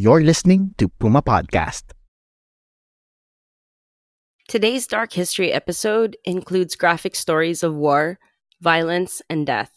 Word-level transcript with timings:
You're 0.00 0.22
listening 0.22 0.74
to 0.78 0.88
Puma 0.88 1.20
Podcast. 1.20 1.92
Today's 4.48 4.86
Dark 4.86 5.12
History 5.12 5.52
episode 5.52 6.16
includes 6.24 6.74
graphic 6.74 7.14
stories 7.14 7.62
of 7.62 7.74
war, 7.74 8.18
violence, 8.62 9.20
and 9.28 9.46
death. 9.46 9.70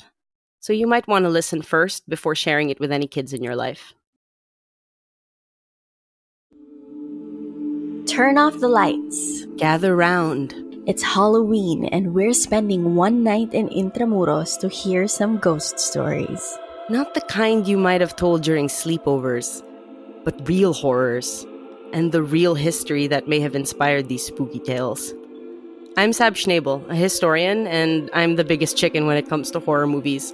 So 0.61 0.71
you 0.71 0.87
might 0.87 1.09
want 1.09 1.25
to 1.25 1.29
listen 1.29 1.61
first 1.61 2.07
before 2.07 2.35
sharing 2.35 2.69
it 2.69 2.79
with 2.79 2.89
any 2.89 3.05
kids 3.05 3.33
in 3.33 3.43
your 3.43 3.57
life. 3.57 3.93
Turn 8.07 8.37
off 8.37 8.57
the 8.61 8.69
lights. 8.69 9.45
Gather 9.57 9.93
round. 9.93 10.55
It's 10.87 11.03
Halloween, 11.03 11.83
and 11.91 12.13
we're 12.13 12.31
spending 12.31 12.95
one 12.95 13.25
night 13.25 13.53
in 13.53 13.67
Intramuros 13.67 14.57
to 14.61 14.69
hear 14.69 15.05
some 15.09 15.37
ghost 15.37 15.81
stories. 15.81 16.57
Not 16.89 17.13
the 17.13 17.27
kind 17.27 17.67
you 17.67 17.77
might 17.77 17.99
have 17.99 18.15
told 18.15 18.41
during 18.41 18.69
sleepovers, 18.69 19.61
but 20.23 20.47
real 20.47 20.73
horrors, 20.73 21.45
and 21.91 22.11
the 22.11 22.23
real 22.23 22.55
history 22.55 23.07
that 23.07 23.27
may 23.27 23.39
have 23.39 23.55
inspired 23.55 24.07
these 24.07 24.25
spooky 24.25 24.59
tales. 24.59 25.13
I'm 25.95 26.11
Sab 26.11 26.33
Schnabel, 26.35 26.89
a 26.89 26.95
historian, 26.95 27.67
and 27.67 28.09
I'm 28.13 28.35
the 28.35 28.43
biggest 28.43 28.77
chicken 28.77 29.05
when 29.05 29.17
it 29.17 29.29
comes 29.29 29.51
to 29.51 29.59
horror 29.59 29.85
movies. 29.85 30.33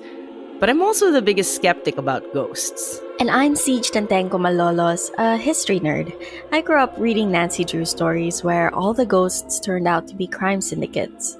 But 0.59 0.69
I'm 0.69 0.81
also 0.81 1.11
the 1.11 1.21
biggest 1.21 1.55
skeptic 1.55 1.97
about 1.97 2.33
ghosts. 2.33 3.01
And 3.19 3.29
I'm 3.29 3.55
Siege 3.55 3.91
Tantenko 3.91 4.39
Malolos, 4.39 5.09
a 5.17 5.37
history 5.37 5.79
nerd. 5.79 6.13
I 6.51 6.61
grew 6.61 6.79
up 6.81 6.93
reading 6.97 7.31
Nancy 7.31 7.63
Drew 7.63 7.85
stories 7.85 8.43
where 8.43 8.73
all 8.73 8.93
the 8.93 9.05
ghosts 9.05 9.59
turned 9.59 9.87
out 9.87 10.07
to 10.09 10.15
be 10.15 10.27
crime 10.27 10.61
syndicates. 10.61 11.37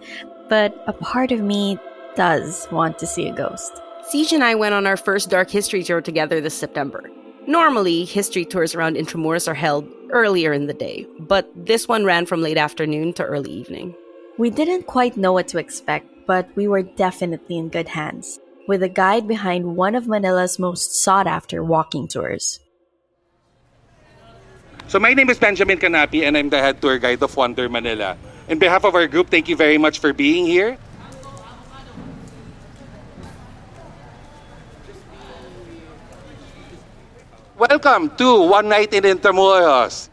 But 0.50 0.84
a 0.88 0.94
part 0.94 1.32
of 1.32 1.42
me 1.42 1.78
does 2.16 2.68
want 2.72 2.98
to 3.00 3.08
see 3.08 3.28
a 3.28 3.36
ghost. 3.36 3.82
Siege 4.10 4.34
and 4.34 4.44
I 4.44 4.56
went 4.56 4.74
on 4.74 4.88
our 4.88 4.98
first 4.98 5.30
dark 5.30 5.50
history 5.50 5.84
tour 5.84 6.02
together 6.02 6.42
this 6.42 6.58
September. 6.58 7.10
Normally, 7.50 8.06
history 8.06 8.46
tours 8.46 8.76
around 8.76 8.96
Intramuros 8.96 9.48
are 9.48 9.58
held 9.58 9.90
earlier 10.12 10.54
in 10.54 10.68
the 10.68 10.74
day, 10.78 11.08
but 11.18 11.50
this 11.56 11.88
one 11.88 12.06
ran 12.06 12.28
from 12.28 12.44
late 12.44 12.62
afternoon 12.62 13.12
to 13.14 13.24
early 13.24 13.50
evening. 13.50 13.96
We 14.38 14.52
didn't 14.52 14.86
quite 14.86 15.18
know 15.18 15.34
what 15.34 15.48
to 15.48 15.58
expect, 15.58 16.06
but 16.28 16.48
we 16.54 16.68
were 16.68 16.84
definitely 16.84 17.58
in 17.58 17.70
good 17.70 17.88
hands 17.88 18.38
with 18.68 18.84
a 18.84 18.88
guide 18.88 19.28
behind 19.28 19.76
one 19.76 19.96
of 19.96 20.06
Manila's 20.06 20.60
most 20.60 21.02
sought 21.02 21.26
after 21.26 21.64
walking 21.64 22.08
tours. 22.08 22.60
So, 24.88 25.00
my 25.00 25.16
name 25.16 25.32
is 25.32 25.40
Benjamin 25.40 25.80
Canapi, 25.80 26.22
and 26.28 26.38
I'm 26.38 26.50
the 26.54 26.62
head 26.62 26.80
tour 26.80 27.00
guide 27.00 27.24
of 27.24 27.34
WanderManila. 27.34 28.16
In 28.48 28.60
behalf 28.60 28.86
of 28.86 28.94
our 28.94 29.08
group, 29.08 29.32
thank 29.32 29.50
you 29.50 29.56
very 29.56 29.80
much 29.80 29.98
for 29.98 30.14
being 30.14 30.46
here. 30.46 30.78
Welcome 37.60 38.16
to 38.16 38.48
One 38.48 38.70
Night 38.70 38.94
in 38.94 39.04
Intramuros. 39.04 40.08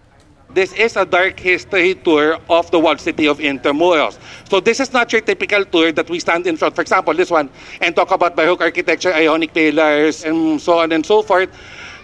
This 0.51 0.73
is 0.73 0.97
a 0.97 1.07
dark 1.07 1.39
history 1.39 1.95
tour 1.95 2.43
of 2.51 2.69
the 2.73 2.81
walled 2.81 2.99
city 2.99 3.29
of 3.29 3.39
Intramuros. 3.39 4.19
So 4.51 4.59
this 4.59 4.81
is 4.81 4.93
not 4.93 5.12
your 5.12 5.23
typical 5.23 5.65
tour 5.65 5.93
that 5.93 6.11
we 6.11 6.19
stand 6.19 6.45
in 6.49 6.56
front, 6.56 6.75
for 6.75 6.83
example, 6.83 7.15
this 7.15 7.31
one, 7.31 7.49
and 7.81 7.95
talk 7.95 8.11
about 8.11 8.35
Baroque 8.35 8.62
architecture, 8.62 9.15
Ionic 9.15 9.55
pillars, 9.55 10.25
and 10.25 10.61
so 10.61 10.81
on 10.81 10.91
and 10.91 11.06
so 11.06 11.23
forth. 11.23 11.49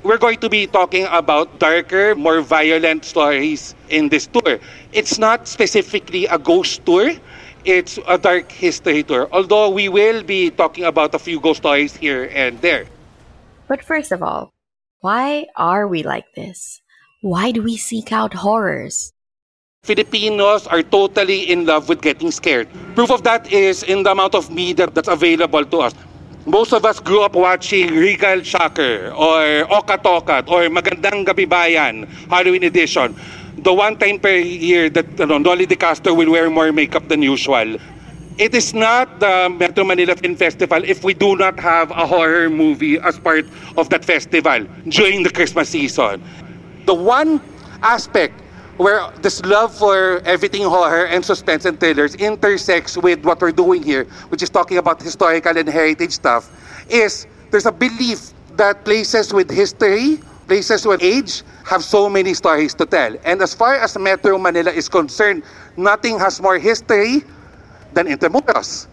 We're 0.04 0.16
going 0.16 0.38
to 0.38 0.48
be 0.48 0.68
talking 0.68 1.08
about 1.10 1.58
darker, 1.58 2.14
more 2.14 2.40
violent 2.40 3.04
stories 3.04 3.74
in 3.88 4.10
this 4.10 4.28
tour. 4.28 4.60
It's 4.92 5.18
not 5.18 5.48
specifically 5.48 6.26
a 6.26 6.38
ghost 6.38 6.86
tour. 6.86 7.10
It's 7.64 7.98
a 8.06 8.16
dark 8.16 8.52
history 8.52 9.02
tour. 9.02 9.26
Although 9.32 9.70
we 9.70 9.88
will 9.88 10.22
be 10.22 10.50
talking 10.50 10.84
about 10.84 11.16
a 11.16 11.18
few 11.18 11.40
ghost 11.40 11.66
stories 11.66 11.96
here 11.96 12.30
and 12.30 12.60
there. 12.60 12.86
But 13.66 13.82
first 13.82 14.12
of 14.12 14.22
all, 14.22 14.52
why 15.02 15.50
are 15.58 15.90
we 15.90 16.06
like 16.06 16.30
this? 16.38 16.80
Why 17.26 17.50
do 17.50 17.60
we 17.60 17.76
seek 17.76 18.14
out 18.14 18.34
horrors? 18.34 19.10
Filipinos 19.82 20.70
are 20.70 20.82
totally 20.82 21.50
in 21.50 21.66
love 21.66 21.90
with 21.90 22.00
getting 22.00 22.30
scared. 22.30 22.70
Proof 22.94 23.10
of 23.10 23.26
that 23.26 23.50
is 23.50 23.82
in 23.82 24.06
the 24.06 24.14
amount 24.14 24.38
of 24.38 24.46
media 24.54 24.86
that's 24.86 25.10
available 25.10 25.64
to 25.66 25.90
us. 25.90 25.94
Most 26.46 26.72
of 26.72 26.86
us 26.86 27.00
grew 27.02 27.22
up 27.22 27.34
watching 27.34 27.90
Regal 27.90 28.46
Shocker 28.46 29.10
or 29.10 29.66
Oka 29.74 29.98
Tokat 29.98 30.46
or 30.46 30.70
Magandang 30.70 31.26
Gabi 31.26 31.50
Bayan, 31.50 32.06
Halloween 32.30 32.62
edition. 32.62 33.18
The 33.58 33.74
one 33.74 33.98
time 33.98 34.20
per 34.22 34.38
year 34.38 34.88
that 34.90 35.18
you 35.18 35.26
know, 35.26 35.38
Noli 35.38 35.66
De 35.66 35.74
Castro 35.74 36.14
will 36.14 36.30
wear 36.30 36.48
more 36.48 36.70
makeup 36.70 37.08
than 37.08 37.22
usual. 37.22 37.74
It 38.38 38.54
is 38.54 38.72
not 38.72 39.20
the 39.20 39.52
Metro 39.52 39.84
Manila 39.84 40.16
Film 40.16 40.36
Festival 40.36 40.82
if 40.84 41.04
we 41.04 41.12
do 41.12 41.36
not 41.36 41.60
have 41.60 41.90
a 41.90 42.06
horror 42.06 42.48
movie 42.48 42.98
as 42.98 43.18
part 43.18 43.44
of 43.76 43.90
that 43.90 44.04
festival 44.04 44.64
during 44.88 45.22
the 45.22 45.28
Christmas 45.28 45.68
season. 45.68 46.22
The 46.86 46.94
one 46.94 47.42
aspect 47.82 48.40
where 48.78 49.04
this 49.20 49.44
love 49.44 49.76
for 49.76 50.22
everything 50.24 50.62
horror 50.62 51.06
and 51.06 51.22
suspense 51.22 51.66
and 51.66 51.78
thrillers 51.78 52.14
intersects 52.14 52.96
with 52.96 53.22
what 53.22 53.40
we're 53.40 53.52
doing 53.52 53.82
here, 53.82 54.04
which 54.30 54.42
is 54.42 54.48
talking 54.48 54.78
about 54.78 55.02
historical 55.02 55.56
and 55.56 55.68
heritage 55.68 56.12
stuff, 56.12 56.48
is 56.88 57.26
there's 57.50 57.66
a 57.66 57.72
belief 57.72 58.32
that 58.56 58.82
places 58.86 59.34
with 59.34 59.50
history, 59.50 60.18
places 60.48 60.86
with 60.86 61.02
age, 61.02 61.42
have 61.66 61.84
so 61.84 62.08
many 62.08 62.32
stories 62.32 62.72
to 62.74 62.86
tell. 62.86 63.14
And 63.24 63.42
as 63.42 63.52
far 63.52 63.74
as 63.74 63.98
Metro 63.98 64.38
Manila 64.38 64.70
is 64.70 64.88
concerned, 64.88 65.42
nothing 65.76 66.18
has 66.18 66.40
more 66.40 66.58
history 66.58 67.24
than 67.94 68.06
Intramuros. 68.06 68.86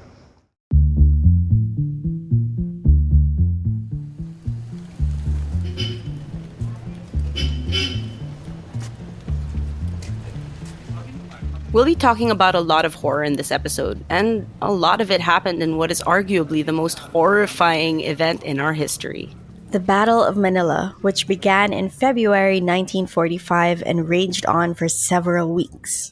We'll 11.71 11.85
be 11.85 11.93
talking 11.93 12.31
about 12.31 12.55
a 12.55 12.61
lot 12.61 12.83
of 12.83 12.95
horror 12.95 13.23
in 13.23 13.33
this 13.33 13.51
episode, 13.51 14.03
and 14.09 14.47
a 14.59 14.71
lot 14.71 15.01
of 15.01 15.11
it 15.11 15.21
happened 15.21 15.61
in 15.61 15.77
what 15.77 15.91
is 15.91 16.01
arguably 16.01 16.65
the 16.65 16.71
most 16.71 16.97
horrifying 16.97 18.01
event 18.01 18.43
in 18.43 18.59
our 18.59 18.73
history. 18.73 19.35
The 19.69 19.79
Battle 19.79 20.23
of 20.23 20.35
Manila, 20.35 20.95
which 21.01 21.27
began 21.27 21.71
in 21.71 21.89
February 21.89 22.55
1945 22.55 23.83
and 23.85 24.09
raged 24.09 24.47
on 24.47 24.73
for 24.73 24.89
several 24.89 25.53
weeks. 25.53 26.11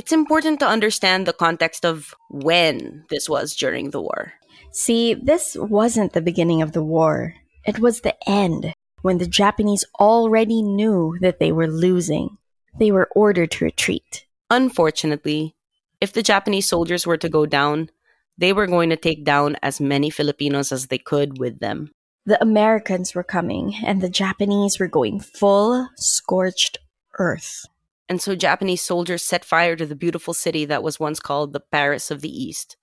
It's 0.00 0.12
important 0.12 0.60
to 0.60 0.66
understand 0.66 1.26
the 1.26 1.34
context 1.34 1.84
of 1.84 2.14
when 2.30 3.04
this 3.10 3.28
was 3.28 3.54
during 3.54 3.90
the 3.90 4.00
war. 4.00 4.32
See, 4.72 5.12
this 5.12 5.58
wasn't 5.60 6.14
the 6.14 6.22
beginning 6.22 6.62
of 6.62 6.72
the 6.72 6.82
war. 6.82 7.34
It 7.66 7.80
was 7.80 8.00
the 8.00 8.16
end, 8.26 8.72
when 9.02 9.18
the 9.18 9.26
Japanese 9.26 9.84
already 10.00 10.62
knew 10.62 11.18
that 11.20 11.38
they 11.38 11.52
were 11.52 11.68
losing. 11.68 12.38
They 12.78 12.90
were 12.90 13.10
ordered 13.14 13.50
to 13.50 13.66
retreat. 13.66 14.24
Unfortunately, 14.48 15.54
if 16.00 16.14
the 16.14 16.22
Japanese 16.22 16.66
soldiers 16.66 17.06
were 17.06 17.18
to 17.18 17.28
go 17.28 17.44
down, 17.44 17.90
they 18.38 18.54
were 18.54 18.66
going 18.66 18.88
to 18.88 18.96
take 18.96 19.22
down 19.22 19.58
as 19.62 19.82
many 19.82 20.08
Filipinos 20.08 20.72
as 20.72 20.86
they 20.86 20.96
could 20.96 21.38
with 21.38 21.60
them. 21.60 21.92
The 22.24 22.40
Americans 22.40 23.14
were 23.14 23.22
coming, 23.22 23.74
and 23.84 24.00
the 24.00 24.08
Japanese 24.08 24.80
were 24.80 24.88
going 24.88 25.20
full 25.20 25.90
scorched 25.96 26.78
earth. 27.18 27.66
And 28.10 28.20
so 28.20 28.34
Japanese 28.34 28.82
soldiers 28.82 29.22
set 29.22 29.44
fire 29.44 29.76
to 29.76 29.86
the 29.86 29.94
beautiful 29.94 30.34
city 30.34 30.64
that 30.64 30.82
was 30.82 30.98
once 30.98 31.20
called 31.20 31.52
the 31.52 31.60
Paris 31.60 32.10
of 32.10 32.22
the 32.22 32.42
East 32.42 32.76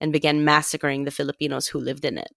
and 0.00 0.12
began 0.12 0.44
massacring 0.44 1.04
the 1.04 1.12
Filipinos 1.12 1.68
who 1.68 1.78
lived 1.78 2.04
in 2.04 2.18
it. 2.18 2.34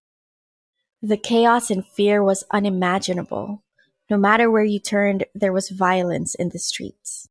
The 1.02 1.18
chaos 1.18 1.72
and 1.72 1.84
fear 1.84 2.24
was 2.24 2.46
unimaginable. 2.52 3.64
No 4.12 4.18
matter 4.18 4.52
where 4.52 4.64
you 4.64 4.80
turned, 4.80 5.26
there 5.34 5.52
was 5.52 5.70
violence 5.72 6.36
in 6.36 6.50
the 6.50 6.60
streets. 6.60 7.28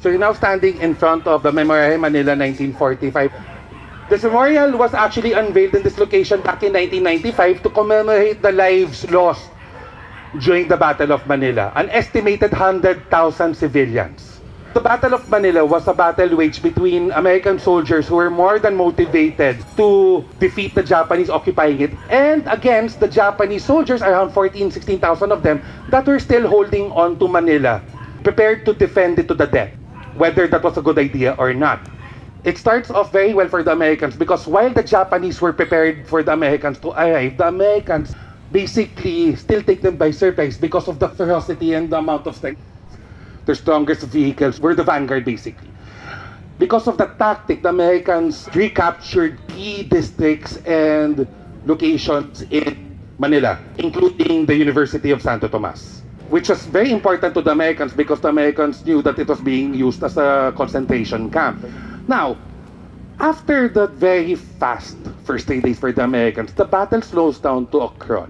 So 0.00 0.08
you're 0.08 0.18
now 0.18 0.32
standing 0.32 0.80
in 0.80 0.94
front 0.94 1.26
of 1.26 1.42
the 1.42 1.52
Memorial 1.52 1.98
Manila 1.98 2.34
1945. 2.34 3.30
This 4.08 4.22
memorial 4.22 4.78
was 4.78 4.94
actually 4.94 5.34
unveiled 5.34 5.74
in 5.74 5.82
this 5.82 5.98
location 5.98 6.40
back 6.40 6.62
in 6.62 6.72
1995 6.72 7.62
to 7.64 7.68
commemorate 7.68 8.40
the 8.40 8.50
lives 8.50 9.08
lost 9.10 9.50
during 10.40 10.68
the 10.68 10.76
Battle 10.76 11.12
of 11.12 11.26
Manila. 11.26 11.72
An 11.76 11.90
estimated 11.90 12.52
100,000 12.52 13.54
civilians. 13.56 14.40
The 14.72 14.80
Battle 14.80 15.12
of 15.12 15.28
Manila 15.28 15.66
was 15.66 15.86
a 15.86 15.92
battle 15.92 16.34
waged 16.34 16.62
between 16.62 17.12
American 17.12 17.58
soldiers 17.58 18.08
who 18.08 18.16
were 18.16 18.30
more 18.30 18.58
than 18.58 18.74
motivated 18.74 19.60
to 19.76 20.24
defeat 20.40 20.74
the 20.74 20.82
Japanese 20.82 21.28
occupying 21.28 21.78
it 21.80 21.92
and 22.08 22.48
against 22.48 22.98
the 22.98 23.08
Japanese 23.08 23.64
soldiers, 23.64 24.00
around 24.00 24.30
14, 24.30 24.70
16,000 24.70 25.30
of 25.30 25.42
them, 25.42 25.60
that 25.90 26.06
were 26.06 26.18
still 26.18 26.48
holding 26.48 26.90
on 26.92 27.18
to 27.18 27.28
Manila, 27.28 27.82
prepared 28.24 28.64
to 28.64 28.72
defend 28.72 29.18
it 29.18 29.28
to 29.28 29.34
the 29.34 29.46
death, 29.46 29.70
whether 30.16 30.46
that 30.48 30.62
was 30.64 30.78
a 30.78 30.82
good 30.82 30.98
idea 30.98 31.36
or 31.36 31.52
not. 31.52 31.84
It 32.44 32.56
starts 32.56 32.90
off 32.90 33.12
very 33.12 33.34
well 33.34 33.48
for 33.48 33.62
the 33.62 33.72
Americans 33.72 34.16
because 34.16 34.46
while 34.46 34.72
the 34.72 34.82
Japanese 34.82 35.40
were 35.40 35.52
prepared 35.52 36.08
for 36.08 36.22
the 36.22 36.32
Americans 36.32 36.78
to 36.78 36.90
arrive, 36.96 37.36
the 37.36 37.46
Americans 37.46 38.16
basically 38.52 39.34
still 39.36 39.62
take 39.62 39.80
them 39.80 39.96
by 39.96 40.10
surprise 40.10 40.58
because 40.58 40.88
of 40.88 40.98
the 40.98 41.08
ferocity 41.08 41.72
and 41.74 41.90
the 41.90 41.96
amount 41.98 42.26
of 42.26 42.36
strength. 42.36 42.60
Their 43.46 43.56
strongest 43.56 44.02
vehicles 44.02 44.60
were 44.60 44.74
the 44.74 44.84
vanguard 44.84 45.24
basically. 45.24 45.70
Because 46.58 46.86
of 46.86 46.96
the 46.98 47.06
tactic, 47.18 47.62
the 47.62 47.70
Americans 47.70 48.48
recaptured 48.54 49.40
key 49.48 49.82
districts 49.82 50.58
and 50.58 51.26
locations 51.64 52.42
in 52.50 52.98
Manila, 53.18 53.58
including 53.78 54.46
the 54.46 54.54
University 54.54 55.10
of 55.10 55.22
Santo 55.22 55.48
Tomas, 55.48 56.02
which 56.28 56.48
was 56.48 56.66
very 56.66 56.92
important 56.92 57.34
to 57.34 57.42
the 57.42 57.50
Americans 57.50 57.92
because 57.92 58.20
the 58.20 58.28
Americans 58.28 58.84
knew 58.84 59.02
that 59.02 59.18
it 59.18 59.26
was 59.28 59.40
being 59.40 59.74
used 59.74 60.02
as 60.04 60.16
a 60.16 60.52
concentration 60.56 61.30
camp. 61.30 61.58
Now, 62.06 62.36
after 63.18 63.68
that 63.68 63.90
very 63.92 64.34
fast 64.34 64.96
first 65.24 65.46
three 65.46 65.60
days 65.60 65.78
for 65.78 65.92
the 65.92 66.04
Americans, 66.04 66.52
the 66.52 66.64
battle 66.64 67.02
slows 67.02 67.38
down 67.38 67.66
to 67.68 67.80
a 67.80 67.88
crawl. 67.88 68.28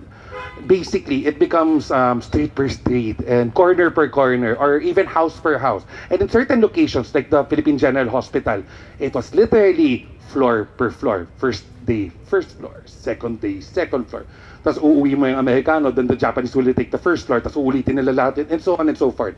Basically, 0.67 1.27
it 1.27 1.39
becomes 1.39 1.91
um, 1.91 2.23
street 2.23 2.55
per 2.55 2.69
street 2.69 3.19
and 3.27 3.53
corner 3.55 3.91
per 3.91 4.09
corner 4.09 4.55
or 4.55 4.79
even 4.79 5.07
house 5.07 5.41
per 5.41 5.59
house. 5.59 5.85
And 6.11 6.21
in 6.23 6.29
certain 6.29 6.61
locations, 6.61 7.15
like 7.15 7.31
the 7.31 7.45
Philippine 7.45 7.79
General 7.79 8.09
Hospital, 8.11 8.63
it 8.99 9.15
was 9.15 9.35
literally 9.35 10.07
floor 10.29 10.69
per 10.77 10.91
floor. 10.91 11.27
First 11.37 11.65
day, 11.85 12.11
first 12.27 12.57
floor. 12.59 12.83
Second 12.87 13.41
day, 13.41 13.61
second 13.61 14.09
floor. 14.09 14.25
Tapos 14.63 14.79
uuwi 14.79 15.19
mo 15.19 15.27
yung 15.27 15.43
Amerikano, 15.43 15.91
then 15.91 16.07
the 16.07 16.17
Japanese 16.17 16.55
will 16.55 16.71
take 16.73 16.95
the 16.95 17.01
first 17.01 17.27
floor, 17.27 17.43
tapos 17.43 17.59
uulitin 17.59 17.99
nila 17.99 18.15
lahat, 18.15 18.47
and 18.47 18.63
so 18.63 18.79
on 18.79 18.89
and 18.89 18.97
so 18.97 19.11
forth. 19.11 19.35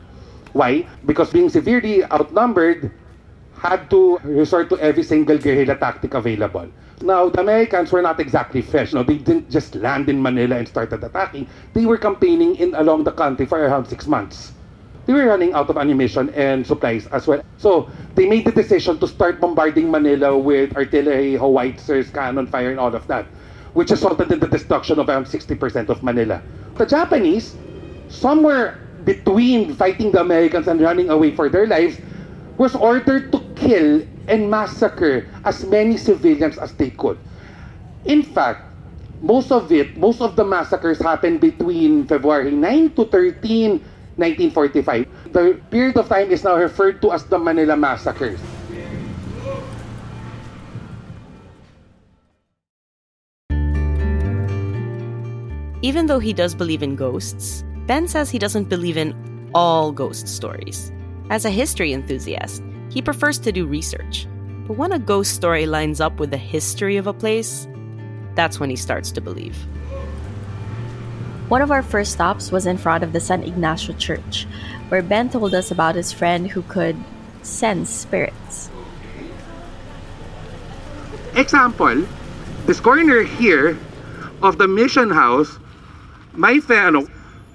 Why? 0.53 0.85
Because 1.09 1.33
being 1.33 1.49
severely 1.49 2.05
outnumbered, 2.05 2.93
had 3.57 3.89
to 3.89 4.21
resort 4.23 4.69
to 4.69 4.77
every 4.79 5.03
single 5.03 5.39
guerrilla 5.41 5.75
tactic 5.75 6.13
available. 6.13 6.69
Now, 7.03 7.29
the 7.29 7.41
Americans 7.41 7.93
were 7.93 8.03
not 8.03 8.21
exactly 8.21 8.63
fresh. 8.63 8.93
No, 8.93 9.03
they 9.03 9.19
didn't 9.19 9.51
just 9.51 9.75
land 9.75 10.09
in 10.09 10.23
Manila 10.23 10.57
and 10.57 10.69
started 10.69 11.03
attacking. 11.03 11.49
They 11.73 11.87
were 11.87 11.99
campaigning 11.99 12.57
in 12.57 12.75
along 12.75 13.05
the 13.05 13.13
country 13.13 13.47
for 13.47 13.59
around 13.59 13.87
six 13.87 14.07
months. 14.07 14.53
They 15.07 15.13
were 15.13 15.27
running 15.27 15.53
out 15.53 15.69
of 15.69 15.77
ammunition 15.77 16.31
and 16.31 16.67
supplies 16.67 17.07
as 17.09 17.27
well. 17.27 17.43
So 17.59 17.91
they 18.15 18.27
made 18.27 18.47
the 18.47 18.53
decision 18.53 18.99
to 19.01 19.09
start 19.09 19.41
bombarding 19.41 19.91
Manila 19.91 20.39
with 20.39 20.77
artillery, 20.77 21.37
howitzers, 21.37 22.11
cannon 22.11 22.47
fire, 22.47 22.71
and 22.71 22.81
all 22.81 22.95
of 22.95 23.07
that, 23.09 23.27
which 23.75 23.91
resulted 23.91 24.33
in 24.33 24.39
the 24.39 24.49
destruction 24.49 24.99
of 24.99 25.09
around 25.09 25.27
60% 25.27 25.91
of 25.91 26.03
Manila. 26.03 26.41
The 26.77 26.87
Japanese, 26.87 27.55
somewhere 28.09 28.81
between 29.05 29.75
fighting 29.75 30.13
the 30.13 30.21
Americans 30.21 30.69
and 30.69 30.81
running 30.81 31.11
away 31.11 31.35
for 31.37 31.51
their 31.51 31.67
lives, 31.67 31.99
was 32.57 32.75
ordered 32.75 33.31
to 33.33 33.41
kill 33.57 34.07
and 34.29 34.51
massacre 34.51 35.27
as 35.45 35.65
many 35.67 35.97
civilians 35.97 36.59
as 36.59 36.73
they 36.75 36.91
could. 36.91 37.19
In 38.05 38.23
fact, 38.23 38.63
most 39.23 39.51
of 39.51 39.73
it, 39.73 39.97
most 39.97 40.21
of 40.21 40.37
the 40.37 40.45
massacres 40.45 41.01
happened 41.01 41.41
between 41.41 42.07
February 42.07 42.51
9 42.51 42.91
to 42.95 43.05
13, 43.07 43.81
1945. 44.17 45.33
The 45.33 45.61
period 45.71 45.97
of 45.97 46.09
time 46.09 46.31
is 46.31 46.45
now 46.45 46.57
referred 46.57 47.01
to 47.03 47.13
as 47.13 47.25
the 47.25 47.39
Manila 47.39 47.77
Massacres. 47.77 48.41
Even 55.83 56.07
though 56.07 56.19
he 56.19 56.33
does 56.33 56.55
believe 56.55 56.83
in 56.83 56.97
ghosts, 56.97 57.63
Ben 57.87 58.09
says 58.09 58.31
he 58.31 58.39
doesn't 58.39 58.71
believe 58.71 58.97
in 58.97 59.13
all 59.55 59.93
ghost 59.93 60.29
stories. 60.29 60.91
As 61.29 61.45
a 61.45 61.51
history 61.51 61.93
enthusiast, 61.93 62.63
he 62.95 63.03
prefers 63.03 63.41
to 63.41 63.51
do 63.51 63.67
research. 63.67 64.29
But 64.69 64.79
when 64.79 64.93
a 64.93 65.01
ghost 65.01 65.35
story 65.35 65.67
lines 65.67 66.01
up 66.01 66.21
with 66.21 66.31
the 66.31 66.37
history 66.39 66.97
of 66.97 67.09
a 67.09 67.13
place, 67.13 67.67
that's 68.37 68.61
when 68.61 68.71
he 68.71 68.77
starts 68.77 69.11
to 69.13 69.21
believe. 69.21 69.57
One 71.49 71.61
of 71.61 71.73
our 71.73 71.83
first 71.83 72.13
stops 72.13 72.53
was 72.53 72.67
in 72.67 72.79
front 72.79 73.03
of 73.03 73.13
the 73.13 73.19
San 73.19 73.43
Ignacio 73.43 73.97
Church, 73.97 74.47
where 74.89 75.03
Ben 75.03 75.29
told 75.29 75.55
us 75.55 75.73
about 75.73 75.97
his 75.97 76.13
friend 76.13 76.47
who 76.47 76.63
could 76.63 76.97
sense 77.43 77.91
spirits. 77.91 78.71
Example, 81.35 82.07
this 82.67 82.79
corner 82.79 83.25
here 83.25 83.77
of 84.41 84.57
the 84.57 84.69
mission 84.69 85.11
house, 85.11 85.59
my 86.33 86.61
friend 86.61 87.09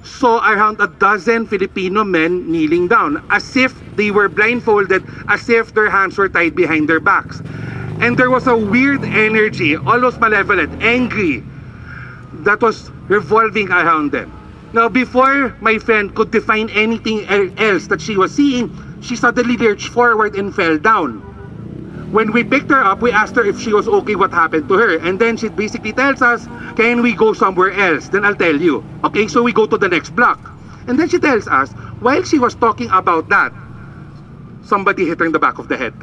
saw 0.09 0.41
around 0.41 0.81
a 0.81 0.87
dozen 0.87 1.45
Filipino 1.45 2.03
men 2.03 2.51
kneeling 2.51 2.87
down 2.87 3.21
as 3.29 3.55
if 3.55 3.77
they 3.95 4.11
were 4.11 4.27
blindfolded, 4.27 5.03
as 5.27 5.47
if 5.49 5.73
their 5.73 5.89
hands 5.89 6.17
were 6.17 6.29
tied 6.29 6.55
behind 6.55 6.89
their 6.89 6.99
backs. 6.99 7.41
And 8.01 8.17
there 8.17 8.29
was 8.29 8.47
a 8.47 8.55
weird 8.57 9.03
energy, 9.05 9.77
almost 9.77 10.19
malevolent, 10.19 10.71
angry, 10.81 11.43
that 12.45 12.61
was 12.61 12.89
revolving 13.07 13.71
around 13.71 14.11
them. 14.11 14.31
Now, 14.73 14.87
before 14.87 15.53
my 15.61 15.77
friend 15.79 16.13
could 16.13 16.31
define 16.31 16.69
anything 16.69 17.25
else 17.57 17.87
that 17.87 18.01
she 18.01 18.17
was 18.17 18.33
seeing, 18.33 18.71
she 19.01 19.15
suddenly 19.15 19.57
lurched 19.57 19.89
forward 19.89 20.35
and 20.35 20.53
fell 20.53 20.77
down. 20.77 21.28
When 22.11 22.31
we 22.31 22.43
picked 22.43 22.71
her 22.71 22.83
up, 22.83 23.01
we 23.01 23.11
asked 23.11 23.35
her 23.35 23.45
if 23.45 23.59
she 23.59 23.71
was 23.71 23.87
okay, 23.87 24.15
what 24.15 24.31
happened 24.31 24.67
to 24.67 24.73
her. 24.73 24.97
And 24.97 25.19
then 25.19 25.37
she 25.37 25.49
basically 25.49 25.93
tells 25.93 26.21
us, 26.21 26.47
can 26.75 27.03
we 27.03 27.13
go 27.13 27.33
somewhere 27.33 27.71
else? 27.71 28.09
Then 28.09 28.25
I'll 28.25 28.35
tell 28.35 28.55
you. 28.55 28.83
Okay, 29.03 29.27
so 29.27 29.43
we 29.43 29.53
go 29.53 29.67
to 29.67 29.77
the 29.77 29.87
next 29.87 30.15
block. 30.15 30.39
And 30.87 30.97
then 30.97 31.07
she 31.07 31.19
tells 31.19 31.47
us, 31.47 31.71
while 32.01 32.23
she 32.23 32.39
was 32.39 32.55
talking 32.55 32.89
about 32.89 33.29
that, 33.29 33.53
somebody 34.63 35.05
hit 35.05 35.19
her 35.19 35.25
in 35.25 35.31
the 35.31 35.39
back 35.39 35.59
of 35.59 35.67
the 35.67 35.77
head. 35.77 35.93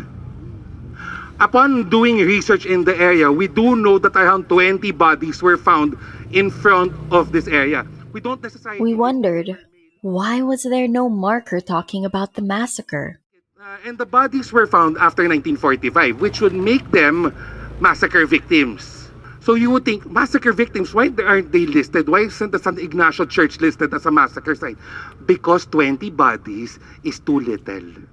Upon 1.40 1.90
doing 1.90 2.18
research 2.18 2.66
in 2.66 2.84
the 2.84 2.96
area, 2.96 3.30
we 3.30 3.48
do 3.48 3.74
know 3.74 3.98
that 3.98 4.14
around 4.14 4.48
20 4.48 4.90
bodies 4.92 5.42
were 5.42 5.56
found 5.56 5.98
in 6.32 6.50
front 6.50 6.92
of 7.10 7.32
this 7.32 7.48
area. 7.48 7.84
We 8.12 8.20
don't 8.20 8.42
necessarily. 8.42 8.80
We 8.80 8.94
wondered, 8.94 9.58
why 10.02 10.40
was 10.42 10.62
there 10.62 10.88
no 10.88 11.08
marker 11.08 11.60
talking 11.60 12.04
about 12.04 12.34
the 12.34 12.42
massacre? 12.42 13.20
Uh, 13.66 13.78
and 13.84 13.98
the 13.98 14.06
bodies 14.06 14.52
were 14.52 14.64
found 14.64 14.94
after 14.98 15.26
1945, 15.26 16.20
which 16.20 16.40
would 16.40 16.54
make 16.54 16.88
them 16.92 17.34
massacre 17.80 18.24
victims. 18.24 19.10
So 19.40 19.54
you 19.54 19.72
would 19.72 19.84
think, 19.84 20.06
massacre 20.06 20.52
victims, 20.52 20.94
why 20.94 21.10
aren't 21.26 21.50
they 21.50 21.66
listed? 21.66 22.08
Why 22.08 22.30
isn't 22.30 22.52
the 22.52 22.60
San 22.60 22.78
Ignacio 22.78 23.26
Church 23.26 23.58
listed 23.58 23.92
as 23.92 24.06
a 24.06 24.12
massacre 24.12 24.54
site? 24.54 24.78
Because 25.26 25.66
20 25.66 26.10
bodies 26.10 26.78
is 27.02 27.18
too 27.18 27.40
little. 27.40 28.06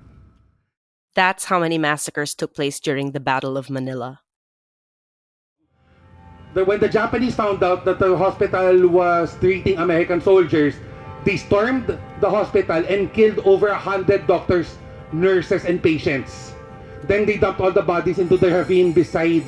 That's 1.13 1.45
how 1.45 1.59
many 1.59 1.77
massacres 1.77 2.33
took 2.33 2.55
place 2.55 2.79
during 2.79 3.11
the 3.11 3.19
Battle 3.19 3.55
of 3.55 3.69
Manila. 3.69 4.21
When 6.53 6.79
the 6.79 6.89
Japanese 6.89 7.35
found 7.35 7.61
out 7.61 7.85
that 7.85 7.99
the 7.99 8.17
hospital 8.17 8.87
was 8.87 9.37
treating 9.39 9.77
American 9.77 10.19
soldiers, 10.19 10.73
they 11.25 11.37
stormed 11.37 11.85
the 12.21 12.29
hospital 12.29 12.83
and 12.89 13.13
killed 13.13 13.37
over 13.45 13.69
100 13.69 14.25
doctors 14.25 14.77
nurses, 15.13 15.65
and 15.65 15.81
patients. 15.81 16.53
Then 17.03 17.25
they 17.25 17.37
dumped 17.37 17.61
all 17.61 17.71
the 17.71 17.81
bodies 17.81 18.19
into 18.19 18.37
the 18.37 18.49
ravine 18.51 18.91
beside 18.91 19.43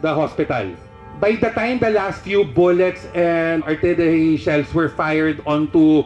the 0.00 0.14
hospital. 0.14 0.76
By 1.20 1.36
the 1.36 1.50
time 1.50 1.78
the 1.78 1.90
last 1.90 2.22
few 2.22 2.44
bullets 2.44 3.06
and 3.14 3.62
artillery 3.64 4.36
shells 4.36 4.72
were 4.74 4.88
fired 4.88 5.42
onto 5.46 6.02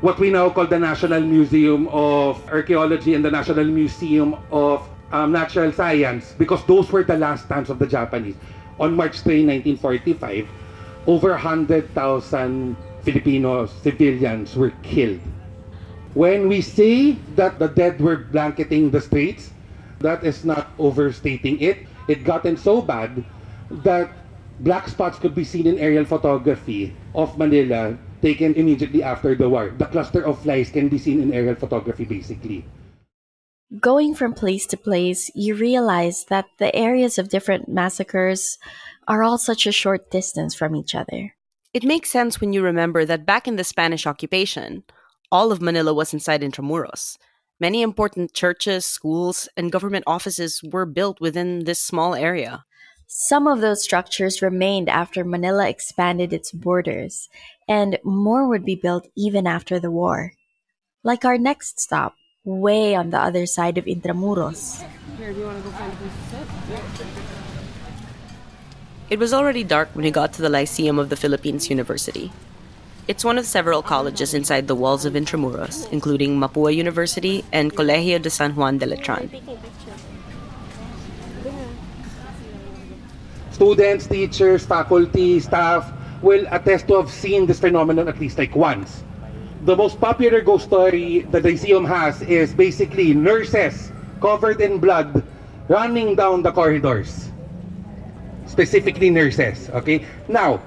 what 0.00 0.18
we 0.18 0.30
now 0.30 0.48
call 0.50 0.66
the 0.66 0.78
National 0.78 1.20
Museum 1.20 1.88
of 1.88 2.40
Archaeology 2.48 3.14
and 3.14 3.24
the 3.24 3.30
National 3.30 3.64
Museum 3.64 4.36
of 4.50 4.88
um, 5.12 5.32
Natural 5.32 5.72
Science, 5.72 6.34
because 6.38 6.64
those 6.66 6.90
were 6.90 7.04
the 7.04 7.16
last 7.16 7.44
stands 7.44 7.68
of 7.68 7.78
the 7.78 7.86
Japanese. 7.86 8.36
On 8.78 8.94
March 8.94 9.20
3, 9.20 9.44
1945, 9.76 10.48
over 11.06 11.30
100,000 11.30 12.76
Filipino 13.02 13.66
civilians 13.66 14.56
were 14.56 14.72
killed 14.82 15.20
when 16.14 16.48
we 16.48 16.60
say 16.60 17.12
that 17.36 17.58
the 17.58 17.68
dead 17.68 18.00
were 18.00 18.16
blanketing 18.16 18.90
the 18.90 19.00
streets, 19.00 19.50
that 20.00 20.24
is 20.24 20.44
not 20.44 20.72
overstating 20.78 21.60
it. 21.60 21.86
It 22.08 22.24
gotten 22.24 22.56
so 22.56 22.82
bad 22.82 23.24
that 23.84 24.10
black 24.60 24.88
spots 24.88 25.18
could 25.18 25.34
be 25.34 25.44
seen 25.44 25.66
in 25.66 25.78
aerial 25.78 26.04
photography 26.04 26.96
of 27.14 27.38
Manila 27.38 27.96
taken 28.22 28.54
immediately 28.54 29.02
after 29.02 29.34
the 29.34 29.48
war. 29.48 29.70
The 29.76 29.86
cluster 29.86 30.24
of 30.24 30.42
flies 30.42 30.70
can 30.70 30.88
be 30.88 30.98
seen 30.98 31.22
in 31.22 31.32
aerial 31.32 31.54
photography 31.54 32.04
basically. 32.04 32.64
Going 33.78 34.14
from 34.14 34.34
place 34.34 34.66
to 34.66 34.76
place, 34.76 35.30
you 35.34 35.54
realize 35.54 36.26
that 36.26 36.46
the 36.58 36.74
areas 36.74 37.18
of 37.18 37.28
different 37.28 37.68
massacres 37.68 38.58
are 39.06 39.22
all 39.22 39.38
such 39.38 39.64
a 39.64 39.72
short 39.72 40.10
distance 40.10 40.56
from 40.56 40.74
each 40.74 40.94
other. 40.94 41.36
It 41.72 41.84
makes 41.84 42.10
sense 42.10 42.40
when 42.40 42.52
you 42.52 42.62
remember 42.62 43.04
that 43.04 43.24
back 43.24 43.46
in 43.46 43.54
the 43.54 43.62
Spanish 43.62 44.08
occupation, 44.08 44.82
all 45.32 45.52
of 45.52 45.62
Manila 45.62 45.94
was 45.94 46.12
inside 46.12 46.42
Intramuros. 46.42 47.16
Many 47.60 47.82
important 47.82 48.32
churches, 48.32 48.86
schools, 48.86 49.48
and 49.56 49.70
government 49.70 50.04
offices 50.06 50.62
were 50.62 50.86
built 50.86 51.20
within 51.20 51.64
this 51.64 51.80
small 51.80 52.14
area. 52.14 52.64
Some 53.06 53.46
of 53.46 53.60
those 53.60 53.82
structures 53.82 54.40
remained 54.40 54.88
after 54.88 55.24
Manila 55.24 55.68
expanded 55.68 56.32
its 56.32 56.52
borders, 56.52 57.28
and 57.68 57.98
more 58.04 58.48
would 58.48 58.64
be 58.64 58.76
built 58.76 59.08
even 59.16 59.46
after 59.46 59.78
the 59.78 59.90
war. 59.90 60.32
Like 61.02 61.24
our 61.24 61.36
next 61.36 61.80
stop, 61.80 62.14
way 62.44 62.94
on 62.94 63.10
the 63.10 63.20
other 63.20 63.46
side 63.46 63.78
of 63.78 63.84
Intramuros. 63.84 64.82
Here, 65.18 65.32
do 65.32 65.40
you 65.40 65.46
want 65.46 65.58
to 65.58 65.64
go 65.64 65.70
find 65.70 65.92
a 65.92 65.96
place 65.96 66.12
to 66.12 67.06
sit? 67.06 67.16
It 69.10 69.18
was 69.18 69.34
already 69.34 69.64
dark 69.64 69.90
when 69.94 70.04
we 70.04 70.10
got 70.10 70.32
to 70.34 70.42
the 70.42 70.48
Lyceum 70.48 70.98
of 70.98 71.08
the 71.08 71.16
Philippines 71.16 71.68
University. 71.68 72.32
It's 73.10 73.24
one 73.24 73.38
of 73.38 73.44
several 73.44 73.82
colleges 73.82 74.34
inside 74.34 74.68
the 74.68 74.76
walls 74.76 75.04
of 75.04 75.14
Intramuros, 75.14 75.90
including 75.90 76.38
Mapua 76.38 76.72
University 76.72 77.44
and 77.50 77.74
Colegio 77.74 78.22
de 78.22 78.30
San 78.30 78.54
Juan 78.54 78.78
de 78.78 78.86
Letran. 78.86 79.26
Students, 83.50 84.06
teachers, 84.06 84.64
faculty, 84.64 85.40
staff 85.40 85.92
will 86.22 86.46
attest 86.52 86.86
to 86.86 87.02
have 87.02 87.10
seen 87.10 87.46
this 87.46 87.58
phenomenon 87.58 88.06
at 88.06 88.20
least 88.20 88.38
like 88.38 88.54
once. 88.54 89.02
The 89.64 89.74
most 89.74 90.00
popular 90.00 90.40
ghost 90.40 90.66
story 90.66 91.26
that 91.32 91.42
the 91.42 91.50
Lyceum 91.50 91.84
has 91.86 92.22
is 92.22 92.54
basically 92.54 93.12
nurses 93.12 93.90
covered 94.20 94.60
in 94.60 94.78
blood 94.78 95.26
running 95.66 96.14
down 96.14 96.42
the 96.42 96.52
corridors. 96.52 97.32
Specifically 98.46 99.10
nurses, 99.10 99.68
okay? 99.70 100.06
Now, 100.28 100.62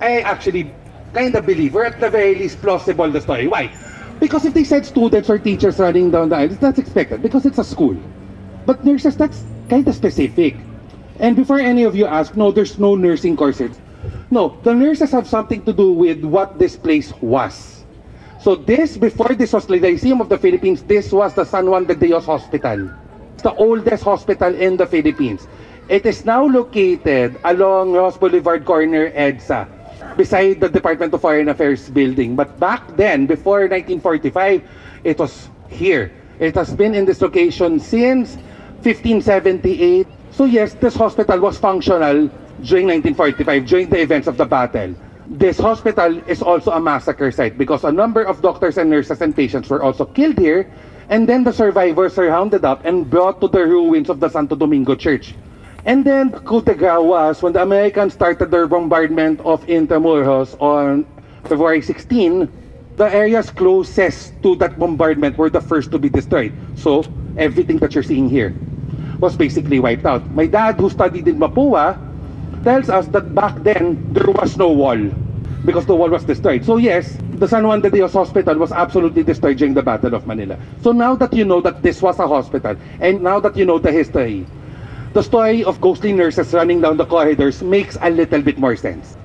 I 0.00 0.20
actually 0.20 0.72
kind 1.12 1.34
of 1.34 1.46
believe, 1.46 1.76
at 1.76 2.00
the 2.00 2.10
very 2.10 2.34
least 2.34 2.60
plausible 2.60 3.10
the 3.10 3.20
story. 3.20 3.46
Why? 3.46 3.70
Because 4.20 4.44
if 4.44 4.54
they 4.54 4.64
said 4.64 4.84
students 4.84 5.30
or 5.30 5.38
teachers 5.38 5.78
running 5.78 6.10
down 6.10 6.28
the 6.28 6.36
aisle, 6.36 6.48
that's 6.60 6.78
expected 6.78 7.22
because 7.22 7.46
it's 7.46 7.58
a 7.58 7.64
school. 7.64 7.96
But 8.66 8.84
nurses, 8.84 9.16
that's 9.16 9.44
kind 9.68 9.86
of 9.86 9.94
specific. 9.94 10.56
And 11.18 11.36
before 11.36 11.58
any 11.58 11.84
of 11.84 11.94
you 11.94 12.06
ask, 12.06 12.36
no, 12.36 12.50
there's 12.50 12.78
no 12.78 12.94
nursing 12.94 13.36
courses. 13.36 13.78
No, 14.30 14.58
the 14.62 14.74
nurses 14.74 15.10
have 15.12 15.26
something 15.26 15.62
to 15.64 15.72
do 15.72 15.92
with 15.92 16.24
what 16.24 16.58
this 16.58 16.76
place 16.76 17.12
was. 17.20 17.84
So 18.40 18.54
this, 18.54 18.96
before 18.96 19.34
this 19.34 19.52
was 19.52 19.66
the 19.66 19.80
Lyceum 19.80 20.20
of 20.20 20.28
the 20.28 20.38
Philippines, 20.38 20.82
this 20.82 21.12
was 21.12 21.34
the 21.34 21.44
San 21.44 21.70
Juan 21.70 21.86
de 21.86 21.94
Dios 21.94 22.26
Hospital. 22.26 22.90
It's 23.34 23.42
the 23.42 23.54
oldest 23.54 24.02
hospital 24.02 24.54
in 24.54 24.76
the 24.76 24.86
Philippines. 24.86 25.46
It 25.88 26.06
is 26.06 26.24
now 26.24 26.44
located 26.44 27.38
along 27.44 27.92
Roxas 27.92 28.18
Boulevard 28.18 28.64
corner, 28.64 29.10
EDSA 29.10 29.77
beside 30.18 30.58
the 30.58 30.68
Department 30.68 31.14
of 31.14 31.22
Foreign 31.22 31.48
Affairs 31.48 31.88
building. 31.88 32.34
But 32.34 32.58
back 32.58 32.82
then, 32.98 33.24
before 33.24 33.70
1945, 33.70 34.60
it 35.04 35.16
was 35.18 35.48
here. 35.70 36.10
It 36.42 36.58
has 36.58 36.74
been 36.74 36.92
in 36.94 37.06
this 37.06 37.22
location 37.22 37.78
since 37.78 38.34
1578. 38.82 40.06
So 40.34 40.44
yes, 40.44 40.74
this 40.74 40.98
hospital 40.98 41.38
was 41.38 41.56
functional 41.56 42.26
during 42.66 42.90
1945, 42.90 43.66
during 43.66 43.88
the 43.88 44.02
events 44.02 44.26
of 44.26 44.36
the 44.36 44.44
battle. 44.44 44.94
This 45.30 45.58
hospital 45.58 46.18
is 46.26 46.42
also 46.42 46.72
a 46.72 46.80
massacre 46.80 47.30
site 47.30 47.56
because 47.56 47.84
a 47.84 47.92
number 47.92 48.22
of 48.26 48.42
doctors 48.42 48.78
and 48.78 48.90
nurses 48.90 49.22
and 49.22 49.36
patients 49.36 49.70
were 49.70 49.82
also 49.82 50.04
killed 50.04 50.38
here, 50.38 50.66
and 51.08 51.28
then 51.28 51.44
the 51.44 51.52
survivors 51.52 52.16
were 52.16 52.26
rounded 52.26 52.64
up 52.64 52.84
and 52.84 53.08
brought 53.08 53.40
to 53.40 53.48
the 53.48 53.62
ruins 53.62 54.10
of 54.10 54.18
the 54.18 54.28
Santo 54.28 54.56
Domingo 54.56 54.94
Church. 54.94 55.34
And 55.88 56.04
then 56.04 56.28
coup 56.44 56.60
was 56.60 57.40
when 57.40 57.54
the 57.54 57.62
Americans 57.62 58.12
started 58.12 58.50
their 58.50 58.66
bombardment 58.68 59.40
of 59.40 59.64
Intramuros 59.64 60.52
on 60.60 61.06
February 61.48 61.80
16, 61.80 62.44
the 62.96 63.08
areas 63.08 63.48
closest 63.48 64.36
to 64.42 64.54
that 64.56 64.78
bombardment 64.78 65.38
were 65.38 65.48
the 65.48 65.62
first 65.62 65.90
to 65.92 65.98
be 65.98 66.10
destroyed. 66.10 66.52
So 66.76 67.08
everything 67.38 67.78
that 67.78 67.94
you're 67.94 68.04
seeing 68.04 68.28
here 68.28 68.52
was 69.18 69.34
basically 69.34 69.80
wiped 69.80 70.04
out. 70.04 70.28
My 70.32 70.44
dad, 70.44 70.76
who 70.76 70.90
studied 70.90 71.26
in 71.26 71.38
Mapua, 71.38 71.96
tells 72.64 72.90
us 72.90 73.08
that 73.08 73.34
back 73.34 73.56
then 73.64 74.12
there 74.12 74.28
was 74.28 74.58
no 74.58 74.68
wall 74.68 75.00
because 75.64 75.86
the 75.86 75.96
wall 75.96 76.10
was 76.10 76.22
destroyed. 76.22 76.66
So 76.66 76.76
yes, 76.76 77.16
the 77.40 77.48
San 77.48 77.66
Juan 77.66 77.80
de 77.80 77.88
Dios 77.88 78.12
Hospital 78.12 78.58
was 78.58 78.72
absolutely 78.72 79.22
destroyed 79.22 79.56
during 79.56 79.72
the 79.72 79.82
Battle 79.82 80.14
of 80.14 80.26
Manila. 80.26 80.58
So 80.82 80.92
now 80.92 81.16
that 81.16 81.32
you 81.32 81.46
know 81.46 81.62
that 81.62 81.80
this 81.80 82.02
was 82.02 82.18
a 82.18 82.28
hospital, 82.28 82.76
and 83.00 83.22
now 83.22 83.40
that 83.40 83.56
you 83.56 83.64
know 83.64 83.78
the 83.78 83.90
history, 83.90 84.44
the 85.12 85.22
story 85.22 85.64
of 85.64 85.80
ghostly 85.80 86.12
nurses 86.12 86.52
running 86.52 86.80
down 86.80 86.96
the 86.96 87.06
corridors 87.06 87.62
makes 87.62 87.96
a 88.00 88.10
little 88.10 88.42
bit 88.42 88.58
more 88.58 88.76
sense. 88.76 89.16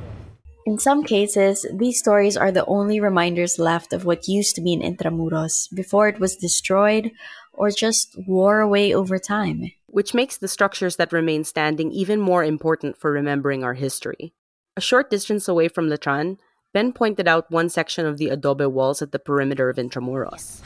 In 0.66 0.80
some 0.80 1.04
cases, 1.04 1.66
these 1.74 2.00
stories 2.00 2.38
are 2.38 2.52
the 2.52 2.66
only 2.66 3.02
reminders 3.02 3.60
left 3.60 3.92
of 3.92 4.06
what 4.06 4.30
used 4.30 4.56
to 4.56 4.62
be 4.62 4.72
in 4.72 4.80
Intramuros 4.80 5.68
before 5.76 6.08
it 6.08 6.20
was 6.20 6.38
destroyed 6.38 7.12
or 7.52 7.70
just 7.70 8.16
wore 8.26 8.62
away 8.62 8.94
over 8.94 9.20
time. 9.20 9.72
Which 9.88 10.14
makes 10.14 10.38
the 10.38 10.48
structures 10.48 10.96
that 10.96 11.12
remain 11.12 11.44
standing 11.44 11.92
even 11.92 12.20
more 12.20 12.44
important 12.44 12.98
for 12.98 13.12
remembering 13.12 13.64
our 13.64 13.74
history. 13.74 14.34
A 14.78 14.82
short 14.82 15.10
distance 15.12 15.48
away 15.48 15.68
from 15.68 15.90
Letran, 15.90 16.38
Ben 16.74 16.94
pointed 16.94 17.28
out 17.28 17.52
one 17.52 17.70
section 17.70 18.06
of 18.06 18.18
the 18.18 18.30
adobe 18.30 18.66
walls 18.66 19.02
at 19.02 19.12
the 19.12 19.20
perimeter 19.20 19.70
of 19.70 19.78
Intramuros. 19.78 20.62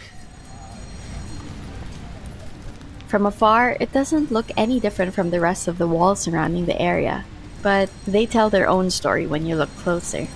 From 3.08 3.26
afar, 3.26 3.78
it 3.80 3.94
doesn't 3.94 4.36
look 4.36 4.52
any 4.58 4.82
different 4.82 5.14
from 5.16 5.30
the 5.32 5.40
rest 5.40 5.70
of 5.70 5.78
the 5.78 5.88
walls 5.88 6.20
surrounding 6.20 6.66
the 6.66 6.76
area, 6.76 7.24
but 7.64 7.88
they 8.04 8.26
tell 8.26 8.50
their 8.50 8.68
own 8.68 8.92
story 8.92 9.26
when 9.26 9.46
you 9.46 9.56
look 9.56 9.72
closer. 9.78 10.28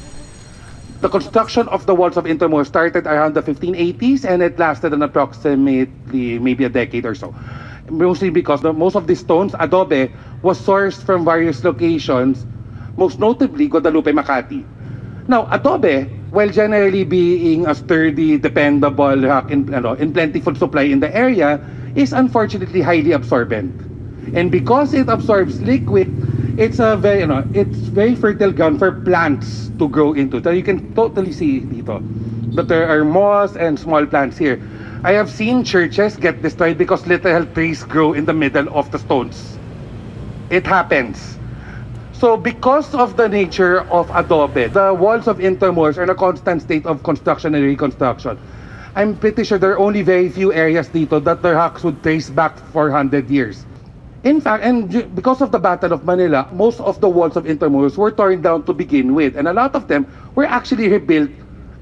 The 1.01 1.09
construction 1.09 1.67
of 1.67 1.85
the 1.85 1.93
walls 1.93 2.15
of 2.15 2.23
Intramuros 2.23 2.67
started 2.67 3.07
around 3.07 3.33
the 3.33 3.43
1580s 3.43 4.23
and 4.23 4.41
it 4.41 4.57
lasted 4.57 4.93
an 4.93 5.01
approximately 5.03 6.39
maybe 6.39 6.63
a 6.63 6.69
decade 6.69 7.05
or 7.05 7.13
so. 7.13 7.35
Mostly 7.89 8.29
because 8.29 8.61
the, 8.61 8.71
most 8.71 8.95
of 8.95 9.05
the 9.05 9.15
stones, 9.15 9.53
adobe, 9.59 10.13
was 10.41 10.57
sourced 10.57 11.03
from 11.03 11.25
various 11.25 11.65
locations, 11.65 12.45
most 12.95 13.19
notably 13.19 13.67
Guadalupe, 13.67 14.13
Makati. 14.13 14.63
Now, 15.27 15.45
adobe, 15.51 16.03
while 16.31 16.49
generally 16.49 17.03
being 17.03 17.67
a 17.67 17.75
sturdy, 17.75 18.37
dependable 18.37 19.17
rock 19.27 19.51
in, 19.51 19.67
in 19.73 20.13
plentiful 20.13 20.55
supply 20.55 20.83
in 20.83 21.01
the 21.01 21.13
area, 21.13 21.59
is 21.95 22.13
unfortunately 22.13 22.81
highly 22.81 23.11
absorbent. 23.11 23.73
And 24.35 24.51
because 24.51 24.93
it 24.93 25.09
absorbs 25.09 25.61
liquid, 25.61 26.07
it's 26.59 26.79
a 26.79 26.95
very, 26.95 27.21
you 27.21 27.27
know, 27.27 27.47
it's 27.53 27.77
very 27.77 28.15
fertile 28.15 28.51
ground 28.51 28.79
for 28.79 28.91
plants 28.91 29.71
to 29.79 29.89
grow 29.89 30.13
into. 30.13 30.41
So 30.41 30.51
you 30.51 30.63
can 30.63 30.93
totally 30.95 31.31
see 31.31 31.61
dito 31.61 32.01
that 32.55 32.67
there 32.67 32.87
are 32.87 33.03
moss 33.03 33.55
and 33.55 33.79
small 33.79 34.05
plants 34.05 34.37
here. 34.37 34.61
I 35.03 35.13
have 35.13 35.29
seen 35.29 35.63
churches 35.63 36.15
get 36.15 36.41
destroyed 36.41 36.77
because 36.77 37.07
little 37.07 37.45
trees 37.45 37.83
grow 37.83 38.13
in 38.13 38.25
the 38.25 38.33
middle 38.33 38.69
of 38.69 38.91
the 38.91 38.99
stones. 38.99 39.57
It 40.49 40.67
happens. 40.67 41.37
So 42.13 42.37
because 42.37 42.93
of 42.93 43.17
the 43.17 43.27
nature 43.27 43.81
of 43.89 44.11
adobe, 44.13 44.67
the 44.67 44.93
walls 44.93 45.27
of 45.27 45.39
Intramuros 45.39 45.97
are 45.97 46.03
in 46.03 46.09
a 46.11 46.15
constant 46.15 46.61
state 46.61 46.85
of 46.85 47.01
construction 47.01 47.55
and 47.55 47.65
reconstruction. 47.65 48.37
I'm 48.95 49.15
pretty 49.15 49.43
sure 49.43 49.57
there 49.57 49.71
are 49.71 49.79
only 49.79 50.01
very 50.01 50.29
few 50.29 50.51
areas 50.51 50.89
dito 50.89 51.23
that 51.23 51.41
the 51.41 51.53
rocks 51.55 51.83
would 51.83 52.03
trace 52.03 52.29
back 52.29 52.59
400 52.75 53.29
years. 53.29 53.65
In 54.23 54.41
fact, 54.41 54.63
and 54.63 55.15
because 55.15 55.41
of 55.41 55.51
the 55.51 55.59
Battle 55.59 55.93
of 55.93 56.03
Manila, 56.03 56.47
most 56.51 56.79
of 56.81 56.99
the 56.99 57.09
walls 57.09 57.35
of 57.37 57.45
Intramuros 57.45 57.97
were 57.97 58.11
torn 58.11 58.41
down 58.41 58.63
to 58.63 58.73
begin 58.73 59.15
with, 59.15 59.35
and 59.35 59.47
a 59.47 59.53
lot 59.53 59.75
of 59.75 59.87
them 59.87 60.05
were 60.35 60.45
actually 60.45 60.89
rebuilt 60.89 61.29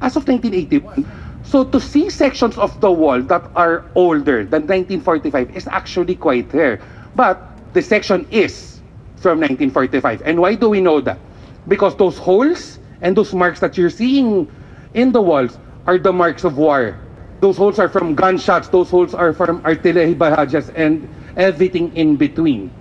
as 0.01 0.15
of 0.15 0.27
1981. 0.27 1.03
So 1.43 1.63
to 1.63 1.79
see 1.81 2.09
sections 2.09 2.57
of 2.57 2.79
the 2.79 2.91
wall 2.91 3.21
that 3.23 3.43
are 3.55 3.83
older 3.95 4.45
than 4.45 4.69
1945 4.69 5.57
is 5.57 5.67
actually 5.67 6.15
quite 6.15 6.53
rare. 6.53 6.79
But 7.15 7.41
the 7.73 7.81
section 7.81 8.27
is 8.29 8.79
from 9.17 9.39
1945. 9.39 10.21
And 10.23 10.39
why 10.39 10.55
do 10.55 10.69
we 10.69 10.79
know 10.79 11.01
that? 11.01 11.17
Because 11.67 11.95
those 11.95 12.17
holes 12.17 12.77
and 13.01 13.17
those 13.17 13.33
marks 13.33 13.59
that 13.61 13.77
you're 13.77 13.89
seeing 13.89 14.47
in 14.93 15.11
the 15.11 15.21
walls 15.21 15.57
are 15.85 15.97
the 15.97 16.13
marks 16.13 16.43
of 16.43 16.57
war. 16.57 16.97
Those 17.41 17.57
holes 17.57 17.79
are 17.79 17.87
from 17.89 18.15
gunshots, 18.15 18.67
those 18.67 18.89
holes 18.89 19.13
are 19.13 19.31
from 19.33 19.61
artillery 19.65 20.13
barrages, 20.13 20.69
and 20.75 21.07
everything 21.37 21.95
in 21.95 22.15
between. 22.15 22.71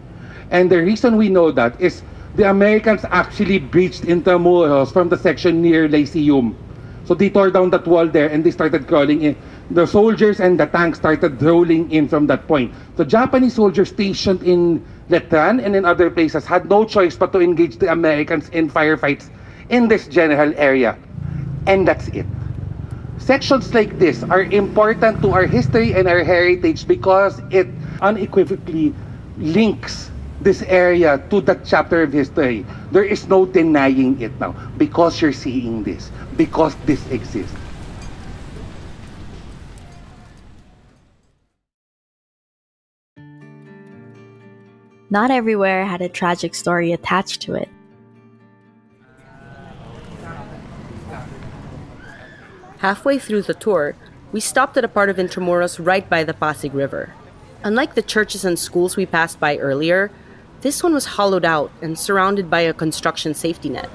And 0.50 0.70
the 0.70 0.82
reason 0.82 1.16
we 1.16 1.28
know 1.28 1.50
that 1.52 1.80
is 1.80 2.02
the 2.34 2.48
Americans 2.48 3.04
actually 3.10 3.58
breached 3.58 4.02
Intramuros 4.02 4.92
from 4.92 5.08
the 5.08 5.16
section 5.18 5.62
near 5.62 5.88
Lyceum. 5.88 6.56
So 7.04 7.14
they 7.14 7.30
tore 7.30 7.50
down 7.50 7.70
that 7.70 7.86
wall 7.86 8.06
there 8.06 8.28
and 8.28 8.44
they 8.44 8.50
started 8.50 8.86
crawling 8.86 9.22
in. 9.22 9.36
The 9.70 9.86
soldiers 9.86 10.40
and 10.40 10.60
the 10.60 10.66
tanks 10.66 10.98
started 10.98 11.40
rolling 11.42 11.90
in 11.90 12.06
from 12.06 12.26
that 12.26 12.46
point. 12.46 12.72
The 12.96 13.04
Japanese 13.04 13.54
soldiers 13.54 13.88
stationed 13.88 14.42
in 14.42 14.84
Letran 15.08 15.64
and 15.64 15.74
in 15.74 15.84
other 15.84 16.10
places 16.10 16.44
had 16.44 16.68
no 16.68 16.84
choice 16.84 17.16
but 17.16 17.32
to 17.32 17.40
engage 17.40 17.78
the 17.78 17.90
Americans 17.90 18.50
in 18.50 18.68
firefights 18.68 19.30
in 19.70 19.88
this 19.88 20.06
general 20.06 20.52
area. 20.56 20.98
And 21.66 21.88
that's 21.88 22.08
it 22.08 22.26
sections 23.28 23.74
like 23.74 23.98
this 24.00 24.24
are 24.32 24.48
important 24.56 25.20
to 25.20 25.28
our 25.36 25.44
history 25.44 25.92
and 25.92 26.08
our 26.08 26.24
heritage 26.24 26.88
because 26.88 27.44
it 27.52 27.68
unequivocally 28.00 28.94
links 29.36 30.08
this 30.40 30.62
area 30.64 31.20
to 31.28 31.44
that 31.44 31.60
chapter 31.60 32.00
of 32.00 32.10
history. 32.10 32.64
There 32.90 33.04
is 33.04 33.28
no 33.28 33.44
denying 33.44 34.16
it 34.24 34.32
now 34.40 34.56
because 34.80 35.20
you're 35.20 35.36
seeing 35.36 35.84
this, 35.84 36.08
because 36.40 36.72
this 36.88 37.04
exists. 37.12 37.52
Not 45.10 45.30
everywhere 45.30 45.84
had 45.84 46.00
a 46.00 46.08
tragic 46.08 46.54
story 46.54 46.92
attached 46.92 47.42
to 47.42 47.60
it. 47.60 47.68
Halfway 52.78 53.18
through 53.18 53.42
the 53.42 53.54
tour, 53.54 53.96
we 54.30 54.38
stopped 54.38 54.76
at 54.76 54.84
a 54.84 54.88
part 54.88 55.10
of 55.10 55.16
Intramuros 55.16 55.84
right 55.84 56.08
by 56.08 56.22
the 56.22 56.32
Pasig 56.32 56.72
River. 56.74 57.12
Unlike 57.64 57.96
the 57.96 58.02
churches 58.02 58.44
and 58.44 58.56
schools 58.56 58.96
we 58.96 59.04
passed 59.04 59.40
by 59.40 59.58
earlier, 59.58 60.12
this 60.60 60.80
one 60.80 60.94
was 60.94 61.18
hollowed 61.18 61.44
out 61.44 61.72
and 61.82 61.98
surrounded 61.98 62.48
by 62.48 62.60
a 62.60 62.72
construction 62.72 63.34
safety 63.34 63.68
net. 63.68 63.90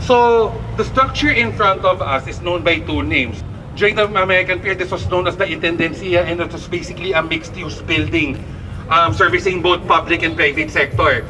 So, 0.00 0.50
the 0.76 0.84
structure 0.84 1.30
in 1.30 1.52
front 1.52 1.84
of 1.84 2.02
us 2.02 2.26
is 2.26 2.40
known 2.40 2.64
by 2.64 2.80
two 2.80 3.04
names. 3.04 3.44
During 3.76 3.94
the 3.94 4.06
American 4.06 4.58
period, 4.58 4.80
this 4.80 4.90
was 4.90 5.06
known 5.06 5.28
as 5.28 5.36
the 5.36 5.46
Intendencia 5.46 6.24
and 6.24 6.40
it 6.40 6.52
was 6.52 6.66
basically 6.66 7.12
a 7.12 7.22
mixed-use 7.22 7.82
building 7.82 8.42
um, 8.90 9.14
servicing 9.14 9.62
both 9.62 9.86
public 9.86 10.24
and 10.24 10.34
private 10.34 10.72
sector. 10.72 11.24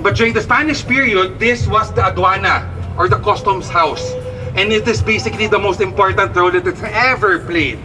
But 0.00 0.16
during 0.16 0.32
the 0.32 0.40
Spanish 0.40 0.86
period, 0.86 1.38
this 1.38 1.66
was 1.66 1.92
the 1.92 2.00
aduana 2.00 2.81
or 2.96 3.08
the 3.08 3.18
customs 3.18 3.68
house. 3.68 4.12
And 4.54 4.72
it 4.72 4.86
is 4.86 5.02
basically 5.02 5.46
the 5.46 5.58
most 5.58 5.80
important 5.80 6.36
role 6.36 6.50
that 6.50 6.66
it's 6.66 6.82
ever 6.82 7.38
played. 7.40 7.80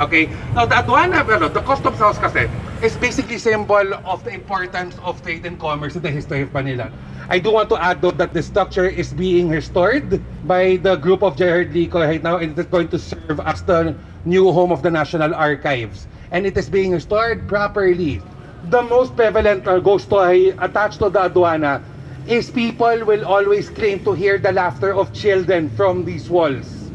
Okay? 0.00 0.26
Now, 0.54 0.66
the 0.66 0.74
aduana, 0.74 1.22
ano, 1.22 1.48
the 1.48 1.62
customs 1.62 1.98
house 1.98 2.18
kasi, 2.18 2.50
is 2.82 2.96
basically 2.96 3.38
symbol 3.38 3.94
of 4.04 4.24
the 4.24 4.34
importance 4.34 4.98
of 5.02 5.22
trade 5.22 5.46
and 5.46 5.58
commerce 5.58 5.94
in 5.94 6.02
the 6.02 6.10
history 6.10 6.42
of 6.42 6.52
Manila. 6.52 6.90
I 7.28 7.38
do 7.38 7.52
want 7.52 7.70
to 7.70 7.80
add 7.80 8.02
though 8.02 8.12
that 8.20 8.34
the 8.34 8.42
structure 8.42 8.84
is 8.84 9.14
being 9.14 9.48
restored 9.48 10.20
by 10.46 10.76
the 10.76 10.96
group 10.96 11.22
of 11.22 11.36
Gerard 11.36 11.72
Lico 11.72 12.04
right 12.04 12.22
now 12.22 12.36
and 12.36 12.52
it 12.52 12.58
is 12.58 12.66
going 12.66 12.88
to 12.88 12.98
serve 12.98 13.40
as 13.40 13.62
the 13.62 13.96
new 14.26 14.52
home 14.52 14.72
of 14.72 14.82
the 14.82 14.90
National 14.90 15.34
Archives. 15.34 16.06
And 16.32 16.44
it 16.44 16.58
is 16.58 16.68
being 16.68 16.92
restored 16.92 17.48
properly. 17.48 18.20
The 18.68 18.82
most 18.82 19.16
prevalent 19.16 19.66
uh, 19.66 19.78
ghost 19.78 20.12
attached 20.12 20.98
to 20.98 21.08
the 21.08 21.30
aduana 21.30 21.80
is 22.26 22.50
people 22.50 23.04
will 23.04 23.24
always 23.24 23.68
claim 23.68 24.02
to 24.04 24.12
hear 24.12 24.38
the 24.38 24.52
laughter 24.52 24.94
of 24.94 25.12
children 25.12 25.68
from 25.76 26.04
these 26.04 26.30
walls. 26.30 26.90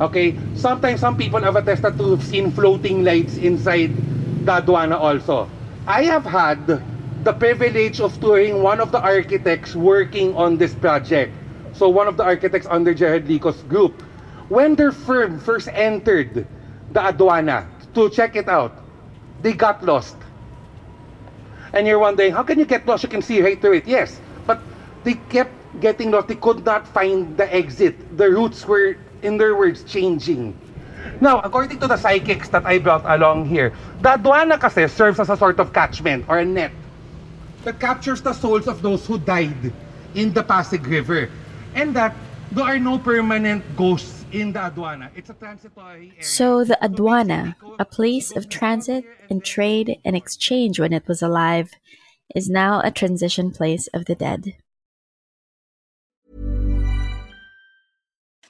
Okay? 0.00 0.36
Sometimes 0.54 1.00
some 1.00 1.16
people 1.16 1.40
have 1.40 1.56
attested 1.56 1.98
to 1.98 2.10
have 2.16 2.24
seen 2.24 2.50
floating 2.50 3.04
lights 3.04 3.36
inside 3.36 3.94
the 4.46 4.52
aduana 4.52 4.96
also. 4.98 5.48
I 5.86 6.04
have 6.04 6.24
had 6.24 6.66
the 7.24 7.32
privilege 7.34 8.00
of 8.00 8.18
touring 8.20 8.62
one 8.62 8.80
of 8.80 8.92
the 8.92 9.00
architects 9.00 9.76
working 9.76 10.34
on 10.34 10.56
this 10.56 10.74
project. 10.74 11.34
So 11.74 11.88
one 11.88 12.08
of 12.08 12.16
the 12.16 12.24
architects 12.24 12.66
under 12.66 12.94
Gerard 12.94 13.28
Lico's 13.28 13.62
group. 13.64 14.00
When 14.48 14.74
their 14.74 14.92
firm 14.92 15.38
first 15.38 15.68
entered 15.68 16.46
the 16.92 17.00
aduana 17.00 17.66
to 17.94 18.08
check 18.08 18.34
it 18.34 18.48
out, 18.48 18.72
they 19.42 19.52
got 19.52 19.84
lost. 19.84 20.16
And 21.72 21.86
you're 21.86 21.98
wondering, 21.98 22.32
how 22.32 22.42
can 22.42 22.58
you 22.58 22.64
get 22.64 22.86
lost? 22.86 23.02
You 23.04 23.08
can 23.08 23.22
see 23.22 23.40
right 23.42 23.60
through 23.60 23.74
it. 23.74 23.86
Yes, 23.86 24.18
they 25.04 25.14
kept 25.28 25.52
getting 25.80 26.10
lost. 26.10 26.28
They 26.28 26.36
could 26.36 26.64
not 26.64 26.86
find 26.86 27.36
the 27.36 27.46
exit. 27.54 28.16
The 28.16 28.30
routes 28.30 28.66
were, 28.66 28.96
in 29.22 29.36
their 29.36 29.56
words, 29.56 29.84
changing. 29.84 30.58
Now, 31.20 31.40
according 31.40 31.80
to 31.80 31.86
the 31.86 31.96
psychics 31.96 32.48
that 32.50 32.66
I 32.66 32.78
brought 32.78 33.04
along 33.04 33.46
here, 33.46 33.72
the 34.00 34.10
aduana 34.16 34.60
kasi 34.60 34.88
serves 34.88 35.20
as 35.20 35.30
a 35.30 35.36
sort 35.36 35.58
of 35.60 35.72
catchment 35.72 36.24
or 36.28 36.38
a 36.38 36.44
net 36.44 36.72
that 37.64 37.80
captures 37.80 38.22
the 38.22 38.32
souls 38.32 38.66
of 38.68 38.82
those 38.82 39.06
who 39.06 39.18
died 39.18 39.72
in 40.14 40.32
the 40.32 40.42
Pasig 40.42 40.86
River. 40.86 41.30
And 41.74 41.94
that 41.94 42.14
there 42.52 42.64
are 42.64 42.78
no 42.78 42.98
permanent 42.98 43.64
ghosts 43.76 44.24
in 44.32 44.52
the 44.52 44.60
aduana. 44.60 45.10
It's 45.14 45.30
a 45.30 45.34
transitory 45.34 46.12
area. 46.12 46.22
So, 46.22 46.64
the 46.64 46.78
aduana, 46.82 47.54
a 47.78 47.84
place 47.84 48.34
of 48.34 48.48
transit 48.48 49.04
and 49.28 49.44
trade 49.44 50.00
and 50.04 50.16
exchange 50.16 50.80
when 50.80 50.92
it 50.92 51.06
was 51.06 51.22
alive, 51.22 51.70
is 52.34 52.48
now 52.48 52.80
a 52.82 52.90
transition 52.90 53.50
place 53.50 53.88
of 53.88 54.06
the 54.06 54.14
dead. 54.14 54.54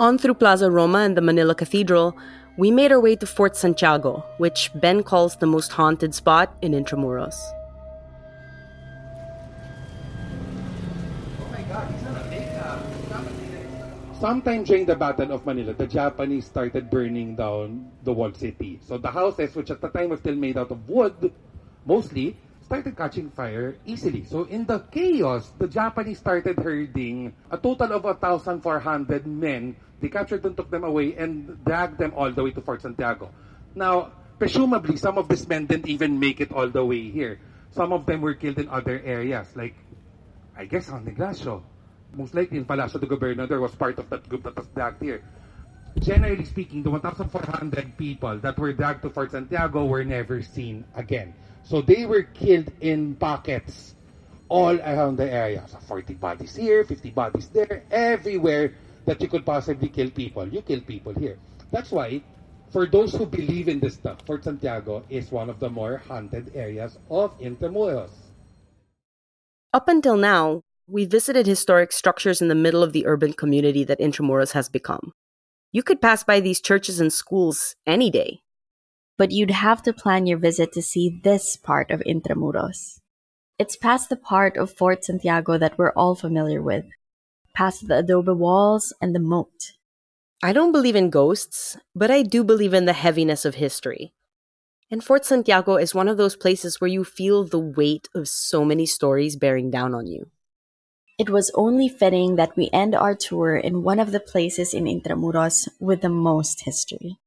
On 0.00 0.16
through 0.16 0.34
Plaza 0.34 0.70
Roma 0.70 0.98
and 0.98 1.16
the 1.16 1.20
Manila 1.20 1.56
Cathedral, 1.56 2.16
we 2.56 2.70
made 2.70 2.92
our 2.92 3.00
way 3.00 3.16
to 3.16 3.26
Fort 3.26 3.56
Santiago, 3.56 4.22
which 4.38 4.70
Ben 4.76 5.02
calls 5.02 5.34
the 5.34 5.46
most 5.46 5.72
haunted 5.72 6.14
spot 6.14 6.54
in 6.62 6.70
Intramuros. 6.70 7.34
Sometime 14.20 14.62
during 14.62 14.86
the 14.86 14.94
Battle 14.94 15.32
of 15.32 15.44
Manila, 15.44 15.74
the 15.74 15.86
Japanese 15.88 16.46
started 16.46 16.90
burning 16.90 17.34
down 17.34 17.90
the 18.04 18.12
walled 18.12 18.36
city. 18.36 18.78
So 18.86 18.98
the 18.98 19.10
houses, 19.10 19.56
which 19.56 19.72
at 19.72 19.80
the 19.80 19.88
time 19.88 20.10
were 20.10 20.16
still 20.16 20.36
made 20.36 20.56
out 20.56 20.70
of 20.70 20.88
wood, 20.88 21.32
mostly, 21.86 22.36
started 22.62 22.96
catching 22.96 23.30
fire 23.30 23.74
easily. 23.84 24.22
So 24.22 24.44
in 24.44 24.64
the 24.64 24.78
chaos, 24.92 25.50
the 25.58 25.66
Japanese 25.66 26.18
started 26.18 26.58
herding 26.58 27.32
a 27.50 27.58
total 27.58 27.92
of 27.94 28.04
1,400 28.04 29.26
men. 29.26 29.74
They 30.00 30.08
captured 30.08 30.42
them, 30.42 30.54
took 30.54 30.70
them 30.70 30.84
away, 30.84 31.14
and 31.16 31.58
dragged 31.64 31.98
them 31.98 32.12
all 32.14 32.30
the 32.30 32.42
way 32.42 32.52
to 32.52 32.60
Fort 32.60 32.82
Santiago. 32.82 33.30
Now, 33.74 34.12
presumably, 34.38 34.96
some 34.96 35.18
of 35.18 35.28
these 35.28 35.46
men 35.48 35.66
didn't 35.66 35.88
even 35.88 36.18
make 36.20 36.40
it 36.40 36.52
all 36.52 36.68
the 36.68 36.84
way 36.84 37.10
here. 37.10 37.38
Some 37.72 37.92
of 37.92 38.06
them 38.06 38.20
were 38.20 38.34
killed 38.34 38.58
in 38.58 38.68
other 38.68 39.00
areas, 39.04 39.48
like, 39.56 39.74
I 40.56 40.64
guess, 40.64 40.86
San 40.86 41.06
Ignacio. 41.06 41.62
Most 42.14 42.34
likely, 42.34 42.58
in 42.58 42.64
Palacio 42.64 43.00
de 43.00 43.06
Gobernador 43.06 43.60
was 43.60 43.74
part 43.74 43.98
of 43.98 44.08
that 44.10 44.28
group 44.28 44.44
that 44.44 44.56
was 44.56 44.66
dragged 44.68 45.02
here. 45.02 45.22
Generally 45.98 46.44
speaking, 46.44 46.82
the 46.82 46.90
1,400 46.90 47.96
people 47.98 48.38
that 48.38 48.58
were 48.58 48.72
dragged 48.72 49.02
to 49.02 49.10
Fort 49.10 49.32
Santiago 49.32 49.84
were 49.84 50.04
never 50.04 50.42
seen 50.42 50.84
again. 50.94 51.34
So 51.64 51.82
they 51.82 52.06
were 52.06 52.22
killed 52.22 52.70
in 52.80 53.16
pockets 53.16 53.94
all 54.48 54.78
around 54.78 55.16
the 55.16 55.30
area. 55.30 55.64
So 55.68 55.78
40 55.78 56.14
bodies 56.14 56.56
here, 56.56 56.84
50 56.84 57.10
bodies 57.10 57.48
there, 57.48 57.82
everywhere 57.90 58.72
that 59.08 59.22
you 59.22 59.28
could 59.28 59.44
possibly 59.44 59.88
kill 59.88 60.10
people. 60.10 60.46
You 60.46 60.60
kill 60.60 60.80
people 60.82 61.14
here. 61.14 61.38
That's 61.72 61.90
why, 61.90 62.22
for 62.70 62.86
those 62.86 63.14
who 63.14 63.24
believe 63.24 63.68
in 63.68 63.80
this 63.80 63.94
stuff, 63.94 64.20
Fort 64.26 64.44
Santiago 64.44 65.02
is 65.08 65.32
one 65.32 65.48
of 65.48 65.58
the 65.58 65.70
more 65.70 65.96
haunted 65.96 66.52
areas 66.54 66.98
of 67.10 67.32
Intramuros. 67.40 68.10
Up 69.72 69.88
until 69.88 70.16
now, 70.16 70.60
we 70.86 71.06
visited 71.06 71.46
historic 71.46 71.90
structures 71.92 72.42
in 72.42 72.48
the 72.48 72.54
middle 72.54 72.82
of 72.82 72.92
the 72.92 73.06
urban 73.06 73.32
community 73.32 73.82
that 73.84 73.98
Intramuros 73.98 74.52
has 74.52 74.68
become. 74.68 75.12
You 75.72 75.82
could 75.82 76.00
pass 76.00 76.22
by 76.22 76.40
these 76.40 76.60
churches 76.60 77.00
and 77.00 77.12
schools 77.12 77.74
any 77.86 78.10
day. 78.10 78.40
But 79.16 79.32
you'd 79.32 79.50
have 79.50 79.82
to 79.82 79.92
plan 79.92 80.26
your 80.26 80.38
visit 80.38 80.72
to 80.72 80.82
see 80.82 81.20
this 81.24 81.56
part 81.56 81.90
of 81.90 82.00
Intramuros. 82.06 83.00
It's 83.58 83.76
past 83.76 84.10
the 84.10 84.16
part 84.16 84.56
of 84.56 84.70
Fort 84.70 85.04
Santiago 85.04 85.58
that 85.58 85.76
we're 85.76 85.92
all 85.92 86.14
familiar 86.14 86.62
with, 86.62 86.84
past 87.58 87.88
the 87.88 87.98
adobe 87.98 88.30
walls 88.30 88.92
and 89.02 89.16
the 89.16 89.18
moat. 89.18 89.72
I 90.44 90.52
don't 90.52 90.70
believe 90.70 90.94
in 90.94 91.10
ghosts, 91.10 91.76
but 91.92 92.08
I 92.08 92.22
do 92.22 92.44
believe 92.44 92.72
in 92.72 92.84
the 92.84 92.92
heaviness 92.92 93.44
of 93.44 93.56
history. 93.56 94.14
And 94.92 95.02
Fort 95.02 95.24
Santiago 95.24 95.74
is 95.74 95.92
one 95.92 96.06
of 96.06 96.16
those 96.16 96.36
places 96.36 96.80
where 96.80 96.88
you 96.88 97.02
feel 97.02 97.42
the 97.42 97.58
weight 97.58 98.08
of 98.14 98.28
so 98.28 98.64
many 98.64 98.86
stories 98.86 99.34
bearing 99.34 99.72
down 99.72 99.92
on 99.92 100.06
you. 100.06 100.30
It 101.18 101.30
was 101.30 101.50
only 101.56 101.88
fitting 101.88 102.36
that 102.36 102.56
we 102.56 102.70
end 102.72 102.94
our 102.94 103.16
tour 103.16 103.56
in 103.56 103.82
one 103.82 103.98
of 103.98 104.12
the 104.12 104.20
places 104.20 104.72
in 104.72 104.84
Intramuros 104.84 105.66
with 105.80 106.00
the 106.00 106.08
most 106.08 106.62
history. 106.62 107.18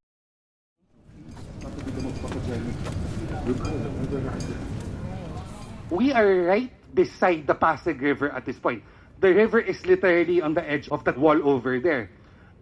We 5.91 6.13
are 6.13 6.43
right 6.47 6.71
beside 6.95 7.47
the 7.47 7.55
Pasig 7.55 8.01
River 8.01 8.31
at 8.31 8.45
this 8.45 8.57
point. 8.57 8.81
The 9.21 9.33
river 9.33 9.59
is 9.61 9.85
literally 9.85 10.41
on 10.41 10.55
the 10.55 10.65
edge 10.65 10.89
of 10.89 11.05
that 11.05 11.17
wall 11.17 11.37
over 11.47 11.79
there. 11.79 12.09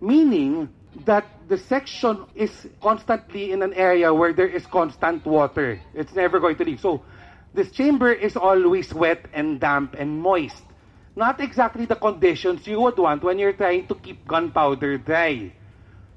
Meaning 0.01 0.67
that 1.05 1.25
the 1.47 1.57
section 1.57 2.25
is 2.35 2.51
constantly 2.81 3.51
in 3.51 3.63
an 3.63 3.73
area 3.73 4.13
where 4.13 4.33
there 4.33 4.47
is 4.47 4.65
constant 4.67 5.25
water. 5.25 5.79
It's 5.93 6.13
never 6.13 6.39
going 6.39 6.57
to 6.57 6.65
leave. 6.65 6.81
So 6.81 7.01
this 7.53 7.71
chamber 7.71 8.11
is 8.11 8.35
always 8.35 8.93
wet 8.93 9.25
and 9.33 9.59
damp 9.59 9.95
and 9.97 10.19
moist. 10.19 10.63
Not 11.15 11.39
exactly 11.39 11.85
the 11.85 11.95
conditions 11.95 12.67
you 12.67 12.79
would 12.81 12.97
want 12.97 13.23
when 13.23 13.39
you're 13.39 13.55
trying 13.55 13.87
to 13.87 13.95
keep 13.95 14.27
gunpowder 14.27 14.97
dry. 14.97 15.53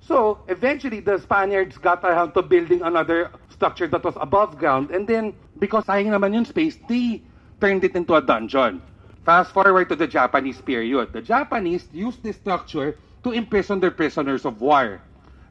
So 0.01 0.43
eventually 0.49 1.01
the 1.01 1.19
Spaniards 1.19 1.79
got 1.79 2.03
around 2.03 2.35
to 2.35 2.43
building 2.43 2.83
another 2.83 3.31
structure 3.51 3.87
that 3.87 4.03
was 4.03 4.15
above 4.19 4.59
ground 4.59 4.91
and 4.91 5.07
then 5.07 5.35
because 5.59 5.85
sayang 5.85 6.11
naman 6.11 6.35
yung 6.35 6.45
space, 6.45 6.77
they 6.89 7.23
turned 7.61 7.85
it 7.85 7.95
into 7.95 8.15
a 8.15 8.23
dungeon. 8.23 8.83
Fast 9.25 9.53
forward 9.53 9.89
to 9.89 9.97
the 9.97 10.07
Japanese 10.07 10.61
period. 10.61 11.13
The 11.13 11.23
Japanese 11.23 11.87
used 11.93 12.23
this 12.23 12.37
structure 12.37 12.99
to 13.23 13.31
imprison 13.31 13.79
their 13.79 13.93
prisoners 13.93 14.45
of 14.45 14.61
war. 14.61 15.01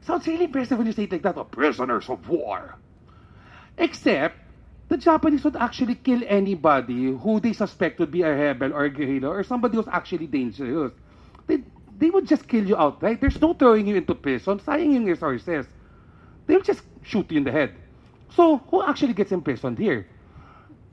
Sounds 0.02 0.26
really 0.26 0.44
impressive 0.44 0.76
when 0.76 0.86
you 0.86 0.92
say 0.92 1.04
it 1.04 1.12
like 1.12 1.22
that, 1.22 1.38
oh, 1.38 1.44
prisoners 1.44 2.10
of 2.10 2.28
war. 2.28 2.76
Except, 3.78 4.36
the 4.88 4.98
Japanese 4.98 5.42
would 5.44 5.56
actually 5.56 5.94
kill 5.94 6.20
anybody 6.26 7.16
who 7.16 7.40
they 7.40 7.54
suspect 7.54 7.98
would 7.98 8.10
be 8.10 8.22
a 8.22 8.34
rebel 8.34 8.74
or 8.74 8.84
a 8.84 8.90
guerrilla 8.90 9.28
or 9.28 9.42
somebody 9.42 9.76
who's 9.76 9.88
actually 9.88 10.26
dangerous. 10.26 10.92
They, 11.46 11.62
they 11.98 12.10
would 12.10 12.26
just 12.26 12.46
kill 12.46 12.66
you 12.66 12.76
outright. 12.76 13.20
There's 13.20 13.40
no 13.40 13.54
throwing 13.54 13.86
you 13.86 13.96
into 13.96 14.14
prison, 14.14 14.60
saying 14.60 14.92
yung 14.92 15.06
resources. 15.06 15.66
They'll 16.46 16.60
just 16.60 16.82
shoot 17.02 17.30
you 17.30 17.38
in 17.38 17.44
the 17.44 17.52
head. 17.52 17.74
So, 18.36 18.58
who 18.68 18.82
actually 18.82 19.14
gets 19.14 19.32
imprisoned 19.32 19.78
here? 19.78 20.06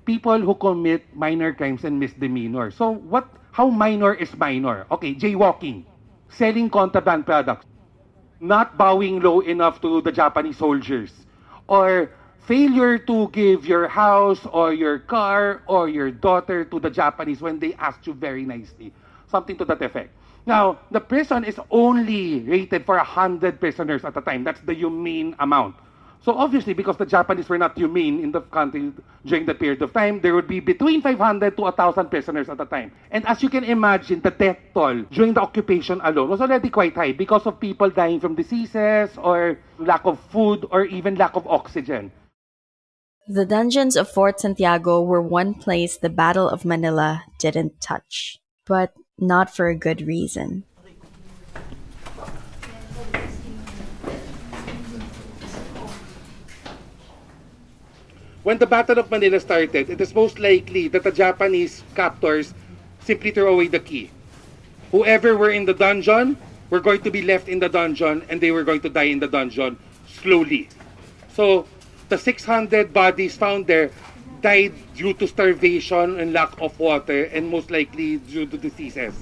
People 0.06 0.40
who 0.40 0.56
commit 0.56 1.04
minor 1.16 1.54
crimes 1.54 1.84
and 1.84 2.00
misdemeanors. 2.00 2.76
So, 2.76 2.92
what? 2.92 3.28
How 3.52 3.70
minor 3.70 4.14
is 4.14 4.36
minor? 4.38 4.86
Okay, 4.92 5.16
jaywalking 5.16 5.86
selling 6.30 6.70
contraband 6.70 7.26
products, 7.26 7.66
not 8.40 8.78
bowing 8.78 9.20
low 9.20 9.42
enough 9.42 9.82
to 9.82 10.02
the 10.02 10.12
Japanese 10.12 10.58
soldiers, 10.58 11.12
or 11.68 12.10
failure 12.48 12.98
to 12.98 13.30
give 13.30 13.66
your 13.66 13.88
house 13.88 14.40
or 14.54 14.74
your 14.74 15.00
car 15.00 15.62
or 15.68 15.90
your 15.90 16.10
daughter 16.10 16.64
to 16.66 16.80
the 16.80 16.90
Japanese 16.90 17.42
when 17.42 17.60
they 17.60 17.74
asked 17.76 18.08
you 18.08 18.14
very 18.14 18.46
nicely. 18.46 18.94
Something 19.28 19.58
to 19.58 19.66
that 19.66 19.82
effect. 19.82 20.10
Now, 20.46 20.80
the 20.90 21.00
prison 21.00 21.44
is 21.44 21.60
only 21.70 22.40
rated 22.42 22.86
for 22.86 22.96
100 22.96 23.60
prisoners 23.60 24.04
at 24.04 24.18
a 24.18 24.22
time. 24.22 24.44
That's 24.44 24.62
the 24.62 24.74
humane 24.74 25.36
amount. 25.38 25.76
So 26.22 26.34
obviously, 26.36 26.74
because 26.74 26.98
the 26.98 27.06
Japanese 27.06 27.48
were 27.48 27.58
not 27.58 27.78
humane 27.78 28.22
in 28.22 28.32
the 28.32 28.42
country 28.42 28.92
during 29.26 29.46
that 29.46 29.60
period 29.60 29.82
of 29.82 29.94
time, 29.94 30.20
there 30.20 30.36
would 30.36 30.48
be 30.48 30.60
between 30.60 31.02
500 31.02 31.56
to 31.56 31.62
1,000 31.62 32.10
prisoners 32.10 32.50
at 32.50 32.60
a 32.60 32.66
time. 32.66 32.92
And 33.12 33.26
as 33.26 33.42
you 33.42 33.50
can 33.50 33.64
imagine, 33.64 34.20
the 34.20 34.32
death 34.32 34.58
toll 34.74 35.04
during 35.12 35.34
the 35.34 35.42
occupation 35.42 36.02
alone 36.04 36.30
was 36.30 36.42
already 36.42 36.70
quite 36.70 36.96
high 36.96 37.14
because 37.14 37.46
of 37.48 37.60
people 37.60 37.90
dying 37.90 38.20
from 38.20 38.36
diseases 38.36 39.12
or 39.18 39.58
lack 39.80 40.04
of 40.04 40.20
food 40.30 40.68
or 40.72 40.84
even 40.86 41.16
lack 41.16 41.36
of 41.36 41.48
oxygen. 41.48 42.12
The 43.28 43.46
dungeons 43.46 43.96
of 43.96 44.10
Fort 44.10 44.40
Santiago 44.40 45.02
were 45.02 45.22
one 45.22 45.54
place 45.54 45.96
the 45.96 46.10
Battle 46.10 46.50
of 46.50 46.66
Manila 46.66 47.24
didn't 47.38 47.80
touch, 47.80 48.40
but 48.66 48.92
not 49.18 49.56
for 49.56 49.68
a 49.68 49.78
good 49.78 50.02
reason. 50.02 50.66
When 58.42 58.58
the 58.58 58.66
Battle 58.66 59.00
of 59.00 59.12
Manila 59.12 59.38
started, 59.40 59.90
it 59.90 60.00
is 60.00 60.16
most 60.16 60.40
likely 60.40 60.88
that 60.90 61.04
the 61.04 61.12
Japanese 61.12 61.84
captors 61.94 62.54
simply 63.02 63.32
threw 63.32 63.52
away 63.52 63.68
the 63.68 63.80
key. 63.80 64.12
Whoever 64.92 65.36
were 65.36 65.52
in 65.52 65.66
the 65.66 65.74
dungeon 65.74 66.38
were 66.70 66.80
going 66.80 67.02
to 67.02 67.12
be 67.12 67.22
left 67.22 67.50
in 67.50 67.60
the 67.60 67.68
dungeon 67.68 68.24
and 68.30 68.40
they 68.40 68.52
were 68.52 68.64
going 68.64 68.80
to 68.82 68.90
die 68.90 69.12
in 69.12 69.20
the 69.20 69.28
dungeon 69.28 69.78
slowly. 70.08 70.70
So 71.34 71.68
the 72.08 72.18
600 72.18 72.94
bodies 72.94 73.36
found 73.36 73.68
there 73.68 73.92
died 74.42 74.72
due 74.96 75.14
to 75.16 75.28
starvation 75.28 76.18
and 76.18 76.32
lack 76.32 76.56
of 76.62 76.80
water 76.80 77.26
and 77.26 77.50
most 77.50 77.70
likely 77.70 78.18
due 78.24 78.46
to 78.46 78.58
diseases. 78.58 79.14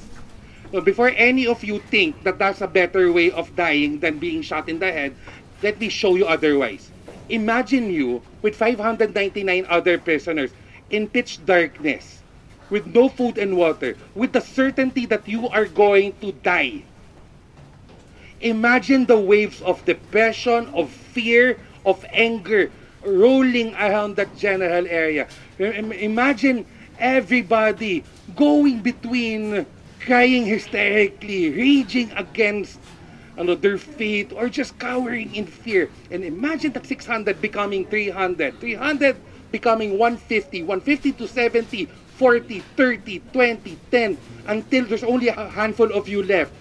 So 0.72 0.80
before 0.80 1.10
any 1.18 1.48
of 1.48 1.64
you 1.64 1.80
think 1.80 2.22
that 2.22 2.38
that's 2.38 2.62
a 2.62 2.68
better 2.68 3.12
way 3.12 3.32
of 3.32 3.56
dying 3.56 4.00
than 4.00 4.20
being 4.20 4.44
shot 4.44 4.70
in 4.70 4.78
the 4.78 4.92
head, 4.92 5.16
let 5.64 5.80
me 5.80 5.90
show 5.90 6.14
you 6.14 6.28
otherwise. 6.28 6.92
Imagine 7.30 7.92
you 7.92 8.22
with 8.42 8.56
599 8.56 9.66
other 9.70 9.98
prisoners 9.98 10.52
in 10.90 11.08
pitch 11.08 11.46
darkness, 11.46 12.24
with 12.70 12.88
no 12.88 13.10
food 13.10 13.38
and 13.38 13.58
water, 13.58 13.96
with 14.16 14.32
the 14.32 14.42
certainty 14.42 15.06
that 15.06 15.28
you 15.28 15.48
are 15.50 15.66
going 15.66 16.14
to 16.22 16.32
die. 16.32 16.84
Imagine 18.40 19.06
the 19.06 19.20
waves 19.20 19.62
of 19.62 19.84
depression, 19.86 20.68
of 20.74 20.90
fear, 20.90 21.58
of 21.86 22.06
anger 22.14 22.72
rolling 23.04 23.74
around 23.76 24.16
that 24.16 24.36
general 24.38 24.86
area. 24.88 25.28
Imagine 25.60 26.66
everybody 27.00 28.04
going 28.36 28.82
between 28.82 29.66
crying 30.00 30.46
hysterically, 30.46 31.50
raging 31.50 32.12
against 32.16 32.80
ano, 33.38 33.56
their 33.56 33.78
faith 33.78 34.34
or 34.34 34.50
just 34.50 34.78
cowering 34.82 35.34
in 35.36 35.46
fear. 35.46 35.90
And 36.12 36.26
imagine 36.26 36.74
that 36.74 36.86
600 36.86 37.40
becoming 37.40 37.86
300, 37.86 38.60
300 38.60 39.16
becoming 39.52 39.98
150, 39.98 40.64
150 40.64 41.12
to 41.14 41.28
70, 41.28 41.86
40, 42.18 42.60
30, 42.76 43.20
20, 43.32 43.80
10, 43.92 44.18
until 44.48 44.86
there's 44.86 45.04
only 45.06 45.30
a 45.30 45.50
handful 45.50 45.94
of 45.94 46.10
you 46.10 46.24
left. 46.24 46.52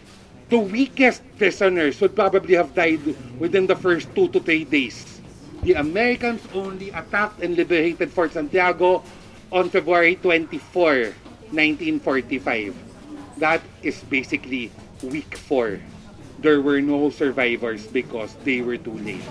The 0.49 0.59
weakest 0.59 1.23
prisoners 1.39 2.01
would 2.01 2.15
probably 2.15 2.55
have 2.55 2.75
died 2.75 3.03
within 3.41 3.67
the 3.67 3.75
first 3.75 4.15
two 4.15 4.29
to 4.29 4.39
three 4.39 4.65
days. 4.65 5.21
The 5.65 5.75
Americans 5.75 6.47
only 6.55 6.91
attacked 6.91 7.43
and 7.43 7.57
liberated 7.57 8.13
Fort 8.13 8.33
Santiago 8.33 9.03
on 9.51 9.71
February 9.71 10.15
24, 10.17 11.17
1945. 11.51 12.77
That 13.39 13.63
is 13.83 13.99
basically 14.07 14.71
week 15.03 15.37
4 15.37 15.81
there 16.47 16.61
were 16.61 16.81
no 16.81 17.11
survivors 17.11 17.89
because 17.89 18.37
they 18.45 18.63
were 18.63 18.77
too 18.77 18.97
late. 18.99 19.27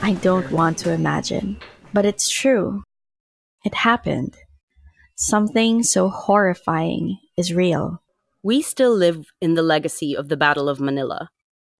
I 0.00 0.12
don't 0.22 0.52
want 0.52 0.78
to 0.78 0.92
imagine, 0.92 1.58
but 1.92 2.04
it's 2.04 2.30
true. 2.30 2.84
It 3.64 3.74
happened. 3.74 4.36
Something 5.16 5.82
so 5.82 6.08
horrifying 6.08 7.18
is 7.36 7.52
real. 7.52 8.00
We 8.44 8.62
still 8.62 8.94
live 8.94 9.26
in 9.40 9.54
the 9.54 9.62
legacy 9.62 10.14
of 10.16 10.28
the 10.28 10.36
Battle 10.36 10.68
of 10.68 10.78
Manila. 10.78 11.30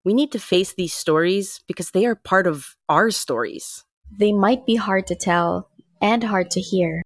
We 0.03 0.15
need 0.15 0.33
to 0.33 0.41
face 0.41 0.75
these 0.75 0.95
stories 0.95 1.61
because 1.69 1.93
they 1.93 2.07
are 2.07 2.17
part 2.17 2.49
of 2.49 2.75
our 2.89 3.13
stories. 3.13 3.85
They 4.11 4.33
might 4.33 4.67
be 4.67 4.75
hard 4.75 5.07
to 5.07 5.15
tell 5.15 5.71
and 6.03 6.25
hard 6.25 6.51
to 6.53 6.61
hear, 6.61 7.03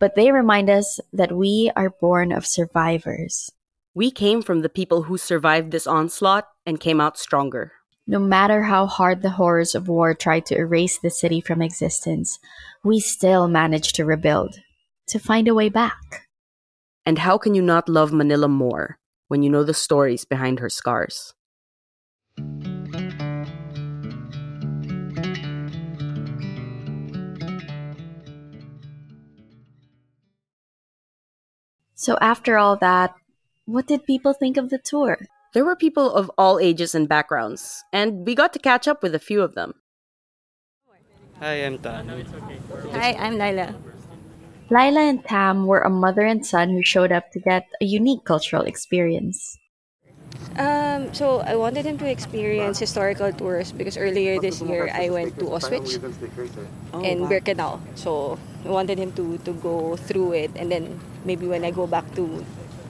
but 0.00 0.16
they 0.16 0.32
remind 0.32 0.68
us 0.68 0.98
that 1.12 1.30
we 1.30 1.70
are 1.76 1.90
born 1.90 2.32
of 2.32 2.46
survivors. 2.46 3.52
We 3.94 4.10
came 4.10 4.42
from 4.42 4.62
the 4.62 4.68
people 4.68 5.02
who 5.02 5.18
survived 5.18 5.70
this 5.70 5.86
onslaught 5.86 6.48
and 6.66 6.80
came 6.80 7.00
out 7.00 7.18
stronger. 7.18 7.72
No 8.06 8.18
matter 8.18 8.62
how 8.62 8.86
hard 8.86 9.22
the 9.22 9.30
horrors 9.30 9.74
of 9.74 9.86
war 9.86 10.14
tried 10.14 10.46
to 10.46 10.56
erase 10.56 10.98
the 10.98 11.10
city 11.10 11.40
from 11.40 11.62
existence, 11.62 12.38
we 12.82 12.98
still 12.98 13.46
managed 13.46 13.94
to 13.96 14.04
rebuild, 14.04 14.58
to 15.08 15.18
find 15.18 15.46
a 15.46 15.54
way 15.54 15.68
back. 15.68 16.28
And 17.04 17.18
how 17.18 17.38
can 17.38 17.54
you 17.54 17.62
not 17.62 17.88
love 17.88 18.12
Manila 18.12 18.48
more 18.48 18.98
when 19.28 19.42
you 19.42 19.50
know 19.50 19.64
the 19.64 19.74
stories 19.74 20.24
behind 20.24 20.60
her 20.60 20.70
scars? 20.70 21.34
So, 32.00 32.16
after 32.22 32.56
all 32.56 32.80
that, 32.80 33.12
what 33.66 33.84
did 33.84 34.08
people 34.08 34.32
think 34.32 34.56
of 34.56 34.70
the 34.70 34.80
tour? 34.80 35.20
There 35.52 35.66
were 35.66 35.76
people 35.76 36.08
of 36.08 36.32
all 36.40 36.58
ages 36.58 36.94
and 36.94 37.04
backgrounds, 37.04 37.84
and 37.92 38.24
we 38.24 38.34
got 38.34 38.54
to 38.54 38.58
catch 38.58 38.88
up 38.88 39.02
with 39.02 39.14
a 39.14 39.20
few 39.20 39.42
of 39.44 39.52
them. 39.52 39.74
Hi, 41.44 41.60
I'm 41.60 41.76
Tan. 41.76 42.08
Hi, 42.96 43.12
I'm 43.20 43.36
Laila. 43.36 43.76
Lila 44.70 45.12
and 45.12 45.22
Tam 45.28 45.66
were 45.66 45.84
a 45.84 45.92
mother 45.92 46.24
and 46.24 46.40
son 46.40 46.70
who 46.70 46.82
showed 46.82 47.12
up 47.12 47.32
to 47.32 47.38
get 47.38 47.68
a 47.82 47.84
unique 47.84 48.24
cultural 48.24 48.64
experience. 48.64 49.58
Um, 50.56 51.12
so 51.12 51.44
I 51.44 51.54
wanted 51.54 51.84
him 51.84 51.98
to 51.98 52.08
experience 52.08 52.78
historical 52.78 53.30
tours 53.30 53.72
because 53.72 53.98
earlier 53.98 54.40
this 54.40 54.62
year 54.62 54.88
I 54.88 55.10
went 55.10 55.36
to 55.38 55.52
Auschwitz 55.52 56.00
and 56.96 57.28
Birkenau. 57.28 57.76
So 57.94 58.38
I 58.64 58.70
wanted 58.70 58.96
him 58.96 59.12
to, 59.20 59.36
to 59.44 59.52
go 59.52 59.96
through 59.96 60.32
it 60.32 60.52
and 60.56 60.72
then 60.72 60.98
maybe 61.24 61.46
when 61.46 61.64
I 61.64 61.70
go 61.70 61.86
back 61.86 62.14
to 62.14 62.44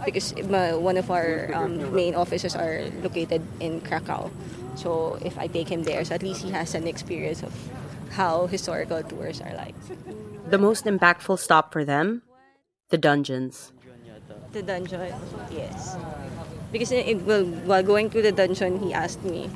because 0.04 0.34
my, 0.48 0.74
one 0.74 0.96
of 0.96 1.10
our 1.10 1.50
um, 1.54 1.94
main 1.94 2.14
offices 2.14 2.56
are 2.56 2.82
located 3.02 3.42
in 3.60 3.80
Krakow. 3.80 4.30
So 4.76 5.18
if 5.22 5.38
I 5.38 5.46
take 5.46 5.68
him 5.68 5.82
there, 5.82 6.04
so 6.04 6.14
at 6.14 6.22
least 6.22 6.42
he 6.42 6.50
has 6.50 6.74
an 6.74 6.86
experience 6.86 7.42
of 7.42 7.52
how 8.12 8.46
historical 8.46 9.02
tours 9.02 9.40
are 9.40 9.52
like. 9.54 9.74
The 10.48 10.58
most 10.58 10.84
impactful 10.84 11.38
stop 11.38 11.72
for 11.72 11.84
them? 11.84 12.22
The 12.88 12.98
dungeons. 12.98 13.72
The 14.52 14.62
dungeon, 14.62 15.14
yes. 15.52 15.96
Because 16.72 16.90
it, 16.92 17.22
well, 17.22 17.44
while 17.44 17.82
going 17.82 18.10
to 18.10 18.22
the 18.22 18.32
dungeon, 18.32 18.80
he 18.80 18.92
asked 18.92 19.22
me, 19.22 19.50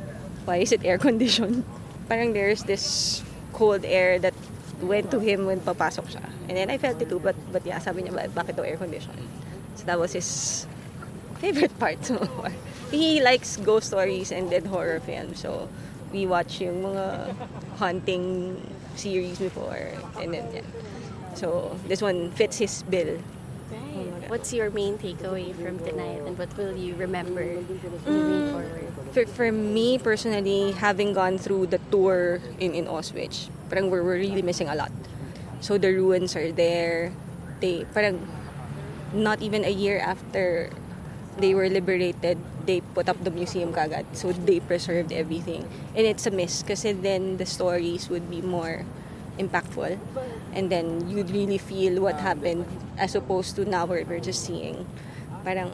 why 0.45 0.59
is 0.59 0.73
it 0.73 0.85
air 0.85 0.99
conditioned? 0.99 1.65
Parang 2.09 2.33
there's 2.33 2.63
this 2.65 3.23
cold 3.53 3.85
air 3.85 4.19
that 4.19 4.35
went 4.81 5.11
to 5.11 5.19
him 5.21 5.47
when 5.47 5.61
papasok 5.61 6.07
siya. 6.11 6.25
And 6.49 6.57
then 6.57 6.71
I 6.71 6.79
felt 6.79 7.01
it 7.01 7.09
too, 7.09 7.21
but, 7.21 7.37
but 7.53 7.65
yeah, 7.67 7.79
sabi 7.79 8.03
niya, 8.03 8.31
bakit 8.33 8.57
to 8.57 8.67
air 8.67 8.77
conditioned? 8.77 9.29
So 9.77 9.85
that 9.87 9.99
was 9.99 10.13
his 10.13 10.67
favorite 11.43 11.77
part 11.79 12.05
so 12.05 12.19
far. 12.39 12.53
He 12.91 13.23
likes 13.23 13.57
ghost 13.57 13.89
stories 13.89 14.31
and 14.33 14.51
then 14.51 14.65
horror 14.67 15.01
films. 15.01 15.41
So 15.41 15.69
we 16.13 16.27
watch 16.27 16.61
yung 16.61 16.83
mga 16.83 17.35
haunting 17.77 18.61
series 18.95 19.39
before. 19.39 19.91
And 20.21 20.35
then, 20.35 20.47
yeah. 20.55 20.67
So 21.35 21.77
this 21.89 22.01
one 22.01 22.31
fits 22.33 22.59
his 22.59 22.83
bill. 22.85 23.19
Right. 23.71 24.31
What's 24.31 24.53
your 24.53 24.71
main 24.71 24.99
takeaway 24.99 25.51
from 25.55 25.79
tonight 25.83 26.23
and 26.23 26.39
what 26.39 26.57
will 26.57 26.77
you 26.77 26.95
remember 26.95 27.43
moving 28.07 28.53
forward? 28.55 28.94
For, 29.15 29.25
for 29.27 29.53
me 29.53 29.97
personally, 29.97 30.73
having 30.73 31.15
gone 31.15 31.39
through 31.39 31.71
the 31.71 31.79
tour 31.95 32.43
in, 32.59 32.75
in 32.75 32.87
Auschwitz, 32.87 33.47
parang 33.71 33.89
we're, 33.89 34.03
we're 34.03 34.19
really 34.19 34.43
missing 34.43 34.69
a 34.69 34.75
lot. 34.75 34.91
So 35.61 35.79
the 35.79 35.95
ruins 35.95 36.35
are 36.35 36.51
there. 36.51 37.13
They 37.61 37.87
parang 37.95 38.27
not 39.15 39.41
even 39.41 39.65
a 39.65 39.71
year 39.71 40.01
after 40.03 40.69
they 41.39 41.55
were 41.55 41.69
liberated, 41.69 42.39
they 42.67 42.81
put 42.81 43.09
up 43.09 43.23
the 43.23 43.31
museum 43.31 43.73
kagad. 43.73 44.05
So 44.19 44.33
they 44.33 44.59
preserved 44.59 45.13
everything. 45.13 45.63
And 45.95 46.07
it's 46.07 46.27
a 46.27 46.33
miss 46.33 46.65
kasi 46.67 46.91
then 46.91 47.39
the 47.39 47.47
stories 47.47 48.11
would 48.11 48.29
be 48.29 48.43
more 48.43 48.83
impactful 49.39 49.99
and 50.53 50.71
then 50.71 51.11
you'd 51.11 51.31
really 51.31 51.59
feel 51.59 52.03
what 52.03 52.15
happened 52.19 52.67
as 52.99 53.15
opposed 53.15 53.57
to 53.57 53.65
now 53.65 53.85
where 53.85 54.05
we're 54.05 54.23
just 54.23 54.47
seeing 54.47 54.87
parang 55.43 55.71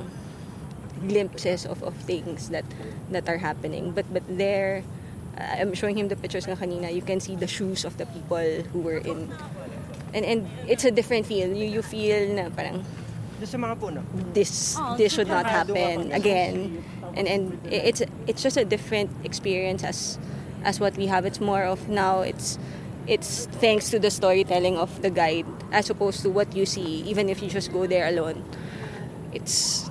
glimpses 1.09 1.67
of, 1.67 1.83
of 1.83 1.95
things 2.05 2.49
that 2.51 2.65
that 3.11 3.29
are 3.29 3.39
happening. 3.39 3.93
But 3.93 4.07
but 4.13 4.23
there 4.29 4.83
uh, 5.39 5.61
I'm 5.61 5.75
showing 5.75 5.97
him 5.97 6.09
the 6.09 6.17
pictures 6.17 6.47
nga 6.47 6.57
kanina 6.57 6.93
you 6.93 7.03
can 7.03 7.21
see 7.21 7.37
the 7.37 7.47
shoes 7.47 7.85
of 7.85 7.97
the 7.97 8.07
people 8.07 8.65
who 8.73 8.81
were 8.81 8.99
in. 8.99 9.33
And 10.13 10.25
and 10.25 10.49
it's 10.67 10.85
a 10.85 10.91
different 10.91 11.27
feel. 11.27 11.49
You 11.49 11.67
you 11.67 11.83
feel 11.83 12.35
na 12.35 12.51
parang 12.51 12.85
this 14.35 14.77
this 14.97 15.13
should 15.15 15.29
not 15.29 15.47
happen 15.47 16.13
again. 16.13 16.85
And 17.17 17.27
and 17.27 17.43
it's 17.65 18.03
it's 18.27 18.43
just 18.43 18.57
a 18.57 18.65
different 18.65 19.11
experience 19.25 19.83
as 19.83 20.19
as 20.63 20.79
what 20.79 20.97
we 20.97 21.07
have. 21.07 21.25
It's 21.25 21.41
more 21.41 21.65
of 21.65 21.89
now 21.89 22.21
it's 22.21 22.59
it's 23.07 23.47
thanks 23.59 23.89
to 23.91 23.99
the 23.99 24.11
storytelling 24.11 24.77
of 24.77 25.03
the 25.03 25.11
guide 25.11 25.49
as 25.73 25.89
opposed 25.91 26.23
to 26.23 26.31
what 26.31 26.55
you 26.55 26.67
see. 26.67 27.03
Even 27.09 27.31
if 27.31 27.43
you 27.43 27.49
just 27.49 27.73
go 27.73 27.87
there 27.87 28.07
alone 28.07 28.45
it's 29.33 29.90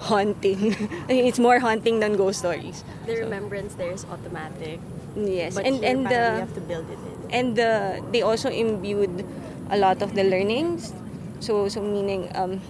haunting 0.00 0.74
it's 1.08 1.38
more 1.38 1.58
haunting 1.60 2.00
than 2.00 2.16
ghost 2.16 2.40
stories 2.40 2.84
The 3.06 3.16
remembrance 3.26 3.74
there 3.74 3.92
is 3.92 4.04
automatic. 4.08 4.80
yes 5.16 5.54
But 5.54 5.66
and 5.66 5.76
here, 5.76 5.90
and 5.90 6.00
the 6.08 6.22
you 6.34 6.40
have 6.40 6.54
to 6.54 6.60
build 6.64 6.86
it 6.88 6.98
in. 6.98 7.16
and 7.30 7.46
the 7.56 8.00
they 8.12 8.22
also 8.22 8.48
imbued 8.48 9.24
a 9.70 9.76
lot 9.76 10.02
of 10.02 10.14
the 10.14 10.24
learnings 10.24 10.94
so 11.40 11.68
so 11.68 11.80
meaning 11.82 12.30
um 12.34 12.60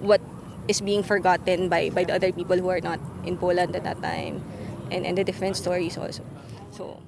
what 0.00 0.20
is 0.68 0.80
being 0.80 1.02
forgotten 1.02 1.68
by 1.68 1.90
by 1.90 2.04
the 2.04 2.14
other 2.14 2.32
people 2.32 2.56
who 2.56 2.68
are 2.68 2.80
not 2.80 3.00
in 3.24 3.36
Poland 3.36 3.74
at 3.76 3.84
that 3.84 4.00
time 4.02 4.42
and 4.90 5.06
and 5.06 5.16
the 5.18 5.24
different 5.24 5.56
stories 5.56 5.96
also 5.98 6.22
so 6.72 7.00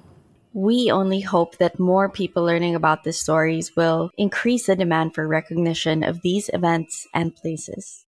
We 0.53 0.91
only 0.91 1.21
hope 1.21 1.57
that 1.63 1.79
more 1.79 2.09
people 2.09 2.43
learning 2.43 2.75
about 2.75 3.03
these 3.03 3.19
stories 3.19 3.75
will 3.75 4.11
increase 4.17 4.67
the 4.67 4.75
demand 4.75 5.15
for 5.15 5.27
recognition 5.27 6.03
of 6.03 6.21
these 6.23 6.49
events 6.53 7.07
and 7.13 7.35
places. 7.35 8.05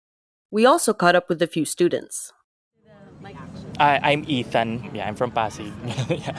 We 0.51 0.65
also 0.65 0.93
caught 0.93 1.15
up 1.15 1.29
with 1.29 1.41
a 1.41 1.47
few 1.47 1.65
students. 1.65 2.33
I, 3.79 3.99
I'm 4.11 4.25
Ethan. 4.27 4.91
Yeah, 4.93 5.07
I'm 5.07 5.15
from 5.15 5.31
Pasig. 5.31 5.71
yeah, 6.09 6.37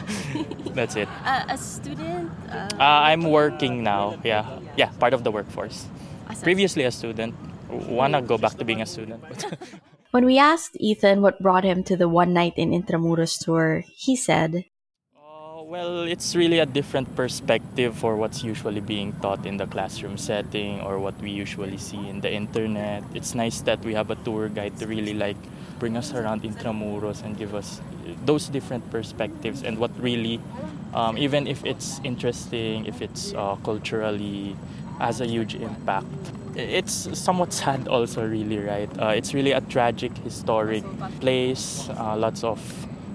that's 0.77 0.97
it. 0.97 1.09
Uh, 1.25 1.45
a 1.49 1.57
student? 1.59 2.31
Uh, 2.51 2.69
Uh, 2.79 3.01
I'm 3.09 3.25
working 3.25 3.83
now. 3.83 4.19
Yeah, 4.23 4.45
yeah, 4.77 4.91
part 5.01 5.15
of 5.15 5.25
the 5.25 5.31
workforce. 5.33 5.87
Previously 6.43 6.85
a 6.85 6.91
student. 6.93 7.35
Wanna 7.69 8.21
go 8.21 8.37
back 8.37 8.59
to 8.59 8.65
being 8.65 8.83
a 8.83 8.87
student. 8.87 9.25
When 10.13 10.27
we 10.29 10.37
asked 10.37 10.77
Ethan 10.77 11.23
what 11.25 11.41
brought 11.41 11.65
him 11.65 11.83
to 11.89 11.97
the 11.97 12.05
One 12.09 12.37
Night 12.37 12.53
in 12.61 12.69
Intramuros 12.71 13.41
tour, 13.41 13.81
he 13.89 14.15
said, 14.15 14.69
well, 15.73 16.03
it's 16.03 16.37
really 16.37 16.59
a 16.59 16.67
different 16.67 17.17
perspective 17.17 17.97
for 17.97 18.15
what's 18.15 18.45
usually 18.45 18.81
being 18.81 19.11
taught 19.23 19.47
in 19.47 19.57
the 19.57 19.67
classroom 19.67 20.19
setting 20.19 20.83
or 20.83 20.99
what 20.99 21.19
we 21.23 21.31
usually 21.31 21.79
see 21.79 22.11
in 22.11 22.21
the 22.21 22.31
internet. 22.31 23.03
It's 23.15 23.35
nice 23.35 23.63
that 23.63 23.81
we 23.81 23.95
have 23.95 24.11
a 24.11 24.17
tour 24.17 24.51
guide 24.51 24.77
to 24.81 24.87
really 24.87 25.15
like 25.15 25.39
bring 25.79 25.97
us 25.97 26.13
around 26.13 26.43
Intramuros 26.43 27.25
and 27.25 27.39
give 27.39 27.55
us 27.55 27.81
those 28.27 28.49
different 28.49 28.91
perspectives 28.91 29.63
and 29.63 29.79
what 29.79 29.91
really, 29.99 30.41
um, 30.93 31.17
even 31.17 31.47
if 31.47 31.65
it's 31.65 32.03
interesting, 32.05 32.85
if 32.85 33.01
it's 33.01 33.33
uh, 33.33 33.57
culturally, 33.65 34.55
has 34.99 35.23
a 35.23 35.27
huge 35.27 35.55
impact. 35.55 36.07
It's 36.55 37.19
somewhat 37.19 37.51
sad 37.61 37.89
also, 37.89 38.29
really, 38.29 38.59
right? 38.59 38.91
Uh, 39.01 39.17
it's 39.17 39.33
really 39.33 39.53
a 39.53 39.63
tragic, 39.63 40.15
historic 40.19 40.85
place. 41.21 41.89
Uh, 41.89 42.15
lots 42.19 42.45
of 42.45 42.61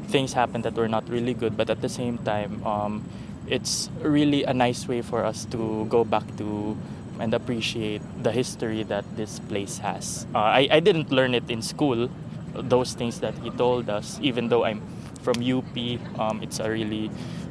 things 0.08 0.34
happen 0.34 0.62
that 0.64 0.76
were 0.76 0.88
not 0.88 1.08
really 1.10 1.34
good, 1.34 1.58
but 1.58 1.70
at 1.70 1.82
the 1.82 1.90
same 1.90 2.18
time, 2.20 2.64
um, 2.66 3.04
it's 3.48 3.90
really 4.02 4.44
a 4.44 4.54
nice 4.54 4.88
way 4.88 5.02
for 5.02 5.24
us 5.24 5.46
to 5.46 5.86
go 5.90 6.04
back 6.04 6.26
to 6.38 6.78
and 7.20 7.34
appreciate 7.34 8.02
the 8.22 8.32
history 8.32 8.84
that 8.84 9.04
this 9.16 9.40
place 9.40 9.80
has. 9.80 10.28
Uh, 10.36 10.40
I, 10.40 10.68
I 10.72 10.80
didn't 10.80 11.12
learn 11.12 11.34
it 11.34 11.50
in 11.50 11.62
school, 11.62 12.10
those 12.54 12.94
things 12.94 13.20
that 13.20 13.34
he 13.40 13.50
told 13.52 13.90
us, 13.90 14.20
even 14.22 14.50
though 14.50 14.64
I'm 14.64 14.82
from 15.22 15.42
UP, 15.42 15.76
um, 16.20 16.42
it's 16.42 16.60
a 16.60 16.70
really 16.70 17.10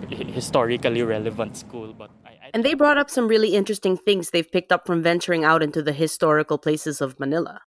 historically 0.09 1.03
relevant 1.03 1.57
school. 1.57 1.93
But 1.93 2.11
I, 2.25 2.31
I 2.31 2.51
And 2.55 2.65
they 2.65 2.75
brought 2.75 2.99
up 2.99 3.11
some 3.11 3.29
really 3.29 3.55
interesting 3.55 3.97
things 3.97 4.31
they've 4.31 4.51
picked 4.51 4.73
up 4.73 4.87
from 4.87 5.03
venturing 5.03 5.45
out 5.45 5.63
into 5.63 5.83
the 5.83 5.93
historical 5.93 6.59
places 6.59 7.01
of 7.01 7.19
Manila. 7.21 7.63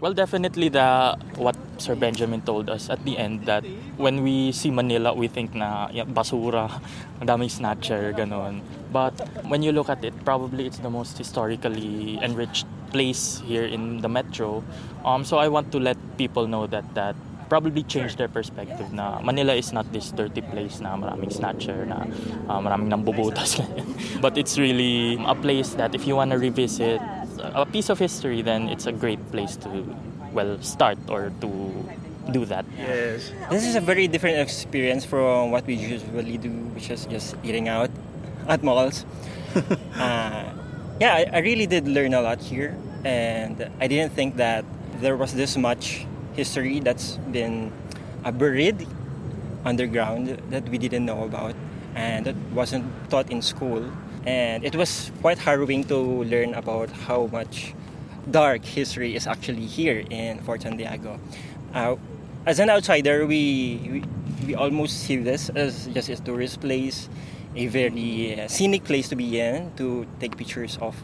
Well, 0.00 0.16
definitely 0.16 0.72
the 0.72 1.12
what 1.36 1.60
Sir 1.76 1.94
Benjamin 1.94 2.40
told 2.40 2.70
us 2.72 2.88
at 2.88 3.04
the 3.04 3.18
end 3.20 3.44
that 3.44 3.68
when 4.00 4.24
we 4.24 4.50
see 4.50 4.70
Manila, 4.72 5.12
we 5.12 5.28
think 5.28 5.52
na 5.52 5.92
basura, 6.08 6.80
daming 7.20 7.50
snatcher, 7.52 8.16
ganon. 8.16 8.64
But 8.90 9.12
when 9.44 9.62
you 9.62 9.72
look 9.72 9.90
at 9.92 10.02
it, 10.02 10.16
probably 10.24 10.64
it's 10.64 10.78
the 10.78 10.88
most 10.88 11.18
historically 11.18 12.16
enriched 12.24 12.64
place 12.88 13.44
here 13.44 13.66
in 13.68 14.00
the 14.00 14.08
metro. 14.08 14.64
Um, 15.04 15.22
so 15.22 15.36
I 15.36 15.48
want 15.48 15.70
to 15.72 15.78
let 15.78 15.98
people 16.16 16.48
know 16.48 16.66
that 16.66 16.94
that 16.94 17.14
probably 17.50 17.82
change 17.82 18.16
their 18.16 18.28
perspective 18.28 18.94
na 18.94 19.20
Manila 19.20 19.52
is 19.52 19.74
not 19.74 19.84
this 19.92 20.14
dirty 20.16 20.40
place 20.40 20.80
na 20.80 20.96
maraming 20.96 21.28
snatcher, 21.28 21.84
na 21.84 22.08
uh, 22.48 22.56
maraming 22.56 22.88
nambubutas. 22.88 23.60
but 24.24 24.38
it's 24.38 24.56
really 24.56 25.20
a 25.28 25.34
place 25.34 25.76
that 25.76 25.92
if 25.92 26.06
you 26.08 26.16
want 26.16 26.30
to 26.30 26.38
revisit 26.38 27.02
a 27.42 27.66
piece 27.66 27.88
of 27.88 27.98
history, 27.98 28.42
then 28.42 28.68
it's 28.68 28.86
a 28.86 28.92
great 28.92 29.20
place 29.30 29.56
to, 29.56 29.84
well, 30.32 30.60
start 30.62 30.98
or 31.08 31.32
to 31.40 31.88
do 32.32 32.44
that. 32.46 32.64
Yes. 32.76 33.32
This 33.50 33.66
is 33.66 33.74
a 33.74 33.80
very 33.80 34.06
different 34.06 34.38
experience 34.38 35.04
from 35.04 35.50
what 35.50 35.66
we 35.66 35.74
usually 35.74 36.38
do, 36.38 36.50
which 36.74 36.90
is 36.90 37.06
just 37.06 37.36
eating 37.42 37.68
out 37.68 37.90
at 38.48 38.62
malls. 38.62 39.04
uh, 39.54 40.52
yeah, 41.00 41.14
I, 41.14 41.26
I 41.32 41.38
really 41.38 41.66
did 41.66 41.88
learn 41.88 42.14
a 42.14 42.20
lot 42.20 42.40
here, 42.40 42.76
and 43.04 43.70
I 43.80 43.88
didn't 43.88 44.12
think 44.12 44.36
that 44.36 44.64
there 45.00 45.16
was 45.16 45.34
this 45.34 45.56
much 45.56 46.06
history 46.34 46.80
that's 46.80 47.16
been 47.32 47.72
buried 48.34 48.86
underground 49.64 50.40
that 50.50 50.68
we 50.68 50.78
didn't 50.78 51.04
know 51.04 51.24
about 51.24 51.54
and 51.94 52.26
that 52.26 52.36
wasn't 52.52 52.84
taught 53.10 53.30
in 53.30 53.42
school. 53.42 53.90
And 54.26 54.64
it 54.64 54.76
was 54.76 55.10
quite 55.20 55.38
harrowing 55.38 55.84
to 55.84 55.96
learn 55.96 56.54
about 56.54 56.90
how 56.90 57.26
much 57.26 57.74
dark 58.30 58.64
history 58.64 59.16
is 59.16 59.26
actually 59.26 59.66
here 59.66 60.04
in 60.10 60.40
Fort 60.40 60.62
Santiago. 60.62 61.18
Uh, 61.72 61.96
as 62.46 62.58
an 62.58 62.70
outsider, 62.70 63.26
we, 63.26 63.80
we 63.90 64.04
we 64.46 64.54
almost 64.54 65.04
see 65.04 65.16
this 65.16 65.48
as 65.50 65.86
just 65.88 66.08
a 66.08 66.16
tourist 66.16 66.60
place, 66.60 67.08
a 67.54 67.66
very 67.66 68.40
uh, 68.40 68.48
scenic 68.48 68.84
place 68.84 69.08
to 69.08 69.16
be 69.16 69.38
in 69.38 69.70
to 69.76 70.06
take 70.18 70.36
pictures 70.36 70.78
of, 70.80 70.96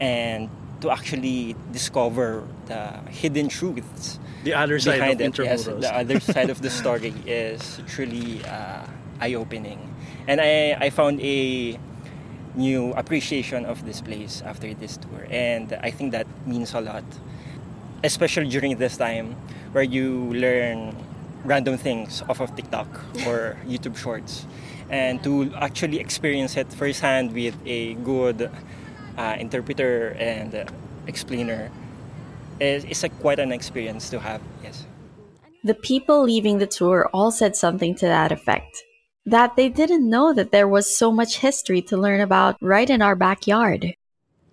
and 0.00 0.48
to 0.80 0.90
actually 0.90 1.56
discover 1.72 2.44
the 2.66 3.00
hidden 3.10 3.48
truths. 3.48 4.18
The 4.44 4.54
other 4.54 4.78
side 4.78 4.94
of 4.94 5.18
behind 5.18 5.20
it. 5.20 5.38
Yes, 5.38 5.64
the 5.64 5.94
other 5.94 6.20
side 6.20 6.50
of 6.50 6.62
the 6.62 6.70
story 6.70 7.14
is 7.26 7.80
truly 7.88 8.44
uh, 8.44 8.86
eye-opening, 9.20 9.78
and 10.28 10.40
I 10.40 10.76
I 10.80 10.90
found 10.90 11.20
a 11.20 11.78
new 12.54 12.92
appreciation 12.94 13.64
of 13.64 13.84
this 13.86 14.00
place 14.00 14.42
after 14.44 14.72
this 14.74 14.96
tour, 14.96 15.26
and 15.30 15.72
I 15.82 15.90
think 15.90 16.12
that 16.12 16.26
means 16.46 16.74
a 16.74 16.80
lot, 16.80 17.04
especially 18.02 18.48
during 18.48 18.76
this 18.76 18.96
time 18.96 19.36
where 19.72 19.84
you 19.84 20.32
learn 20.34 20.96
random 21.44 21.78
things 21.78 22.22
off 22.28 22.40
of 22.40 22.54
TikTok 22.56 22.86
or 23.26 23.56
YouTube 23.66 23.96
Shorts, 23.96 24.46
and 24.90 25.22
to 25.24 25.52
actually 25.54 25.98
experience 26.00 26.56
it 26.56 26.72
firsthand 26.72 27.32
with 27.32 27.56
a 27.64 27.94
good 27.94 28.50
uh, 29.16 29.36
interpreter 29.38 30.16
and 30.18 30.54
uh, 30.54 30.64
explainer 31.06 31.70
is, 32.60 32.84
is 32.84 33.04
a, 33.04 33.08
quite 33.08 33.38
an 33.38 33.52
experience 33.52 34.10
to 34.10 34.20
have. 34.20 34.40
Yes. 34.62 34.86
The 35.64 35.74
people 35.74 36.22
leaving 36.24 36.58
the 36.58 36.66
tour 36.66 37.08
all 37.12 37.30
said 37.30 37.56
something 37.56 37.94
to 37.96 38.06
that 38.06 38.32
effect. 38.32 38.82
That 39.30 39.54
they 39.54 39.70
didn't 39.70 40.10
know 40.10 40.34
that 40.34 40.50
there 40.50 40.66
was 40.66 40.90
so 40.90 41.14
much 41.14 41.38
history 41.38 41.86
to 41.86 41.94
learn 41.94 42.18
about 42.18 42.58
right 42.58 42.90
in 42.90 42.98
our 42.98 43.14
backyard. 43.14 43.94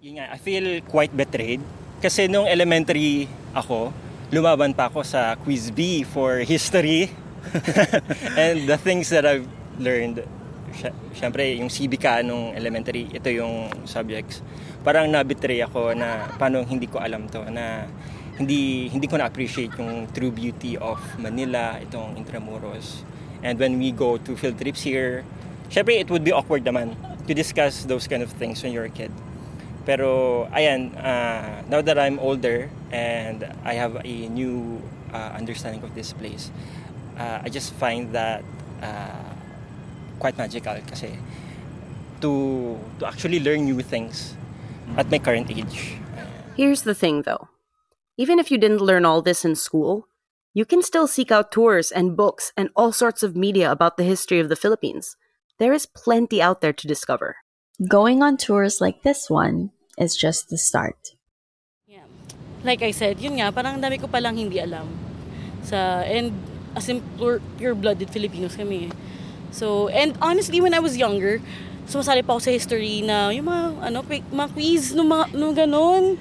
Yun 0.05 0.21
I 0.21 0.37
feel 0.37 0.85
quite 0.85 1.09
betrayed 1.17 1.65
kasi 1.97 2.29
nung 2.29 2.45
elementary 2.45 3.25
ako, 3.57 3.89
lumaban 4.29 4.77
pa 4.77 4.85
ako 4.85 5.01
sa 5.01 5.33
Quiz 5.41 5.73
B 5.73 6.05
for 6.05 6.45
history. 6.45 7.09
and 8.37 8.69
the 8.69 8.77
things 8.77 9.09
that 9.09 9.25
I've 9.25 9.49
learned, 9.81 10.21
sy- 10.77 10.93
syempre 11.17 11.57
yung 11.57 11.73
CBK 11.73 12.21
nung 12.21 12.53
elementary, 12.53 13.09
ito 13.09 13.33
yung 13.33 13.73
subjects. 13.89 14.45
Parang 14.85 15.09
nabitray 15.09 15.65
ako 15.65 15.97
na 15.97 16.29
paano 16.37 16.61
hindi 16.61 16.85
ko 16.85 17.01
alam 17.01 17.25
to, 17.33 17.41
na 17.49 17.89
hindi 18.37 18.85
hindi 18.93 19.09
ko 19.09 19.17
na-appreciate 19.17 19.73
yung 19.81 20.05
true 20.13 20.29
beauty 20.29 20.77
of 20.77 21.01
Manila, 21.17 21.81
itong 21.81 22.13
Intramuros. 22.13 23.01
And 23.47 23.55
when 23.55 23.79
we 23.79 23.95
go 23.95 24.19
to 24.19 24.35
field 24.35 24.59
trips 24.59 24.83
here, 24.83 25.23
syempre 25.71 25.95
it 25.95 26.11
would 26.11 26.27
be 26.27 26.35
awkward 26.35 26.67
naman 26.67 26.99
to 27.27 27.31
discuss 27.31 27.87
those 27.87 28.03
kind 28.03 28.19
of 28.19 28.27
things 28.35 28.59
when 28.59 28.75
you're 28.75 28.91
a 28.91 28.91
kid. 28.91 29.07
Pero 29.87 30.51
ayan, 30.51 30.91
uh, 30.99 31.63
now 31.71 31.79
that 31.79 31.95
I'm 31.95 32.19
older 32.19 32.67
and 32.91 33.47
I 33.63 33.79
have 33.79 34.03
a 34.03 34.27
new 34.27 34.83
uh, 35.15 35.31
understanding 35.31 35.79
of 35.87 35.95
this 35.95 36.11
place, 36.11 36.51
uh, 37.15 37.39
I 37.39 37.47
just 37.47 37.71
find 37.79 38.11
that 38.11 38.43
uh, 38.83 39.31
quite 40.19 40.35
magical 40.35 40.75
kasi 40.83 41.15
to 42.19 42.75
to 42.99 43.07
actually 43.07 43.39
learn 43.39 43.63
new 43.63 43.79
things 43.79 44.35
at 44.99 45.07
my 45.07 45.23
current 45.23 45.47
age. 45.47 45.95
Here's 46.59 46.83
the 46.83 46.91
thing 46.91 47.23
though 47.23 47.47
even 48.19 48.43
if 48.43 48.51
you 48.51 48.59
didn't 48.59 48.83
learn 48.83 49.05
all 49.05 49.21
this 49.21 49.45
in 49.45 49.55
school, 49.55 50.09
you 50.57 50.65
can 50.65 50.81
still 50.81 51.05
seek 51.05 51.29
out 51.29 51.53
tours 51.53 51.93
and 51.93 52.17
books 52.17 52.49
and 52.57 52.73
all 52.73 52.89
sorts 52.89 53.21
of 53.21 53.37
media 53.37 53.69
about 53.69 53.93
the 53.93 54.01
history 54.01 54.41
of 54.41 54.49
the 54.49 54.57
Philippines. 54.57 55.13
There 55.61 55.69
is 55.69 55.85
plenty 55.85 56.41
out 56.41 56.65
there 56.65 56.73
to 56.73 56.89
discover. 56.89 57.37
Going 57.85 58.25
on 58.25 58.41
tours 58.41 58.81
like 58.81 59.05
this 59.05 59.29
one 59.29 59.69
is 60.01 60.17
just 60.17 60.49
the 60.49 60.57
start. 60.57 61.13
Yeah. 61.85 62.09
like 62.65 62.81
I 62.81 62.89
said, 62.89 63.21
yun 63.21 63.37
nga, 63.37 63.53
parang 63.53 63.77
dami 63.77 64.01
ko 64.01 64.09
palang 64.09 64.33
hindi 64.33 64.57
alam. 64.57 64.89
Sa, 65.61 66.01
and 66.01 66.33
as 66.73 66.89
in 66.89 67.05
pure, 67.21 67.37
pure-blooded 67.61 68.09
Filipinos 68.09 68.57
kami. 68.57 68.89
eh. 68.89 68.91
So, 69.53 69.93
and 69.93 70.17
honestly, 70.25 70.57
when 70.57 70.73
I 70.73 70.81
was 70.81 70.97
younger, 70.97 71.37
sumasali 71.85 72.25
pa 72.25 72.33
ako 72.33 72.49
sa 72.49 72.51
history 72.57 73.05
na 73.05 73.29
yung 73.29 73.45
mga, 73.45 73.93
ano, 73.93 74.01
quick, 74.01 74.25
mga 74.33 74.49
quiz, 74.57 74.97
nung 74.97 75.13
mga, 75.13 75.37
nung 75.37 75.53
ganon. 75.53 76.17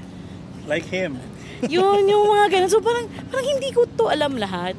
Like 0.69 0.93
him. 0.93 1.25
Yun, 1.65 2.05
yung 2.05 2.29
mga 2.29 2.53
ganun. 2.53 2.69
So, 2.69 2.85
parang, 2.85 3.09
parang 3.33 3.47
hindi 3.49 3.73
ko 3.73 3.89
to 3.97 4.13
alam 4.13 4.37
lahat. 4.37 4.77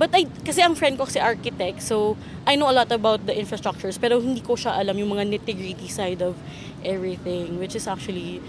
But 0.00 0.16
I, 0.16 0.24
kasi 0.24 0.64
ang 0.64 0.72
friend 0.80 0.96
ko 0.96 1.04
kasi 1.04 1.20
architect, 1.20 1.84
so 1.84 2.16
I 2.48 2.56
know 2.56 2.72
a 2.72 2.76
lot 2.76 2.88
about 2.88 3.28
the 3.28 3.36
infrastructures, 3.36 4.00
pero 4.00 4.16
hindi 4.16 4.40
ko 4.40 4.56
siya 4.56 4.80
alam 4.80 4.96
yung 4.96 5.12
mga 5.12 5.28
nitty-gritty 5.28 5.92
side 5.92 6.24
of 6.24 6.40
everything, 6.80 7.60
which 7.60 7.76
is 7.76 7.84
actually, 7.84 8.40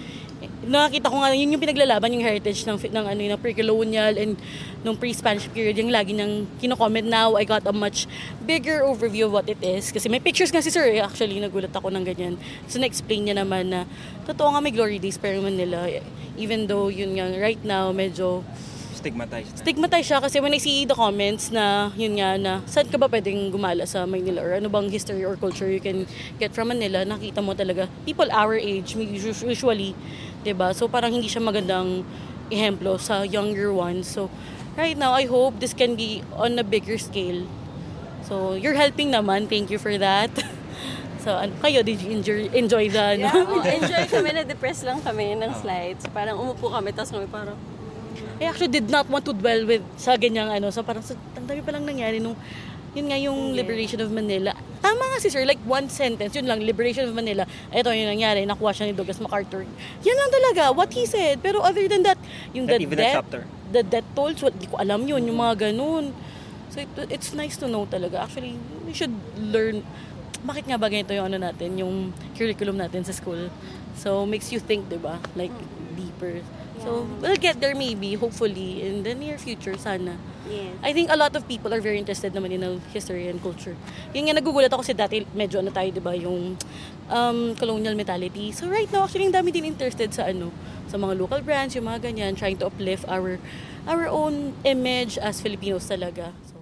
nakakita 0.62 1.10
ko 1.10 1.18
nga, 1.22 1.34
yun 1.34 1.58
yung 1.58 1.64
pinaglalaban 1.64 2.14
yung 2.14 2.22
heritage 2.22 2.66
ng, 2.70 2.78
ng, 2.78 3.06
ano, 3.10 3.20
ng 3.34 3.42
pre-colonial 3.42 4.14
and 4.14 4.38
nung 4.86 4.94
pre-Spanish 4.94 5.50
period, 5.50 5.74
yung 5.78 5.90
lagi 5.90 6.14
niyang 6.14 6.46
kino-comment 6.62 7.06
now, 7.06 7.34
I 7.34 7.46
got 7.46 7.66
a 7.66 7.74
much 7.74 8.06
bigger 8.46 8.86
overview 8.86 9.26
of 9.26 9.34
what 9.34 9.50
it 9.50 9.62
is. 9.62 9.90
Kasi 9.90 10.06
may 10.06 10.22
pictures 10.22 10.54
nga 10.54 10.62
si 10.62 10.70
Sir, 10.70 10.86
eh, 10.86 11.02
actually, 11.02 11.42
nagulat 11.42 11.74
ako 11.74 11.90
ng 11.90 12.06
ganyan. 12.06 12.38
So, 12.70 12.78
na-explain 12.78 13.30
niya 13.30 13.42
naman 13.42 13.74
na, 13.74 13.90
totoo 14.30 14.54
nga 14.54 14.62
may 14.62 14.74
glory 14.74 15.02
days, 15.02 15.18
pero 15.18 15.42
Manila, 15.42 15.90
even 16.38 16.70
though 16.70 16.94
yun 16.94 17.18
nga, 17.18 17.26
right 17.42 17.62
now, 17.66 17.90
medyo, 17.90 18.46
Stigmatized. 19.02 19.66
stigmatized 19.66 20.14
siya 20.14 20.22
kasi 20.22 20.38
when 20.38 20.54
I 20.54 20.62
see 20.62 20.86
the 20.86 20.94
comments 20.94 21.50
na 21.50 21.90
yun 21.98 22.22
nga 22.22 22.38
na 22.38 22.62
saan 22.70 22.86
ka 22.86 23.02
ba 23.02 23.10
pwedeng 23.10 23.50
gumala 23.50 23.82
sa 23.90 24.06
Manila 24.06 24.46
or 24.46 24.54
ano 24.62 24.70
bang 24.70 24.94
history 24.94 25.26
or 25.26 25.34
culture 25.42 25.66
you 25.66 25.82
can 25.82 26.06
get 26.38 26.54
from 26.54 26.70
Manila, 26.70 27.02
nakita 27.02 27.42
mo 27.42 27.58
talaga 27.58 27.90
people 28.06 28.30
our 28.30 28.54
age 28.54 28.94
us- 28.94 29.42
usually, 29.42 29.98
'di 30.42 30.54
ba? 30.58 30.74
So 30.74 30.90
parang 30.90 31.14
hindi 31.14 31.30
siya 31.30 31.42
magandang 31.42 32.06
ehemplo 32.52 33.00
sa 33.00 33.24
younger 33.24 33.72
ones. 33.72 34.10
So 34.10 34.28
right 34.76 34.98
now 34.98 35.14
I 35.16 35.26
hope 35.30 35.62
this 35.62 35.74
can 35.74 35.96
be 35.96 36.26
on 36.36 36.60
a 36.60 36.66
bigger 36.66 36.98
scale. 36.98 37.46
So 38.26 38.58
you're 38.58 38.78
helping 38.78 39.14
naman. 39.14 39.48
Thank 39.48 39.70
you 39.70 39.80
for 39.80 39.96
that. 39.98 40.32
So, 41.22 41.38
ano, 41.38 41.54
kayo, 41.62 41.86
did 41.86 42.02
you 42.02 42.18
enjoy, 42.18 42.50
enjoy 42.50 42.90
the, 42.90 43.14
ano? 43.14 43.30
Yeah, 43.30 43.46
oh, 43.46 43.62
enjoy 43.78 44.10
kami, 44.10 44.34
na-depress 44.42 44.82
lang 44.82 45.06
kami 45.06 45.38
ng 45.38 45.54
slides. 45.54 46.10
Parang 46.10 46.42
umupo 46.42 46.74
kami, 46.74 46.90
tapos 46.98 47.14
kami 47.14 47.30
parang, 47.30 47.54
I 48.42 48.50
actually 48.50 48.74
did 48.74 48.90
not 48.90 49.06
want 49.06 49.30
to 49.30 49.38
dwell 49.38 49.70
with 49.70 49.86
sa 50.02 50.18
ganyang 50.18 50.50
ano. 50.50 50.74
So 50.74 50.82
parang 50.82 51.06
sa, 51.06 51.14
ang 51.38 51.46
dami 51.46 51.62
palang 51.62 51.86
nangyari 51.86 52.18
nung 52.18 52.34
yun 52.92 53.06
nga 53.08 53.16
yung 53.16 53.56
liberation 53.56 54.00
of 54.04 54.12
Manila. 54.12 54.52
Tama 54.84 55.00
nga 55.00 55.18
si 55.24 55.32
sir, 55.32 55.48
like 55.48 55.62
one 55.64 55.88
sentence, 55.88 56.36
yun 56.36 56.44
lang, 56.44 56.60
liberation 56.60 57.08
of 57.08 57.16
Manila. 57.16 57.48
Ito 57.72 57.96
yung 57.96 58.12
nangyari, 58.12 58.44
nakuha 58.44 58.76
siya 58.76 58.92
ni 58.92 58.94
Douglas 58.94 59.24
MacArthur. 59.24 59.64
Yan 60.04 60.18
lang 60.20 60.32
talaga, 60.32 60.62
what 60.76 60.92
he 60.92 61.08
said. 61.08 61.40
Pero 61.40 61.64
other 61.64 61.88
than 61.88 62.04
that, 62.04 62.20
yung 62.52 62.68
Not 62.68 62.80
the 62.80 62.84
even 62.84 62.98
death, 63.00 63.16
chapter. 63.24 63.42
the 63.72 63.84
death 63.84 64.08
tolls, 64.12 64.44
what, 64.44 64.52
di 64.60 64.68
ko 64.68 64.76
alam 64.76 65.08
yun, 65.08 65.24
yung 65.24 65.40
mga 65.40 65.72
ganun. 65.72 66.12
So 66.72 66.84
it, 66.84 66.92
it's 67.08 67.32
nice 67.32 67.56
to 67.64 67.72
know 67.72 67.88
talaga. 67.88 68.28
Actually, 68.28 68.60
we 68.84 68.92
should 68.92 69.16
learn, 69.40 69.88
bakit 70.44 70.68
nga 70.68 70.76
ba 70.76 70.92
ganito 70.92 71.16
yung 71.16 71.32
ano 71.32 71.40
natin, 71.40 71.80
yung 71.80 72.12
curriculum 72.36 72.76
natin 72.76 73.08
sa 73.08 73.16
school. 73.16 73.48
So 73.96 74.28
makes 74.28 74.52
you 74.52 74.60
think, 74.60 74.92
di 74.92 75.00
ba? 75.00 75.16
Like, 75.36 75.54
deeper. 75.96 76.44
So, 76.82 77.06
we'll 77.22 77.38
get 77.38 77.62
there 77.62 77.76
maybe, 77.76 78.16
hopefully, 78.16 78.82
in 78.82 79.04
the 79.04 79.14
near 79.14 79.38
future, 79.38 79.78
sana. 79.78 80.18
yes. 80.50 80.74
I 80.84 80.94
think 80.94 81.10
a 81.10 81.16
lot 81.16 81.36
of 81.36 81.48
people 81.48 81.74
are 81.74 81.82
very 81.82 81.98
interested 81.98 82.34
naman 82.34 82.52
in 82.52 82.82
history 82.94 83.28
and 83.28 83.42
culture. 83.42 83.76
Yung 84.14 84.28
nga, 84.28 84.36
nagugulat 84.36 84.72
ako 84.74 84.82
kasi 84.84 84.94
dati, 84.94 85.24
medyo 85.38 85.62
ano 85.62 85.70
tayo, 85.72 85.90
di 85.94 86.02
ba, 86.02 86.14
yung 86.18 86.58
um, 87.10 87.56
colonial 87.56 87.96
mentality. 87.96 88.52
So 88.52 88.68
right 88.68 88.90
now, 88.92 89.06
actually, 89.06 89.30
ang 89.30 89.36
dami 89.36 89.54
din 89.54 89.66
interested 89.66 90.14
sa 90.14 90.28
ano, 90.28 90.52
sa 90.92 90.98
mga 90.98 91.18
local 91.20 91.42
brands, 91.42 91.76
yung 91.76 91.86
mga 91.86 92.12
ganyan, 92.12 92.36
trying 92.36 92.58
to 92.60 92.68
uplift 92.68 93.08
our 93.08 93.40
our 93.88 94.06
own 94.06 94.54
image 94.66 95.18
as 95.18 95.42
Filipinos 95.42 95.88
talaga. 95.88 96.36
So, 96.50 96.60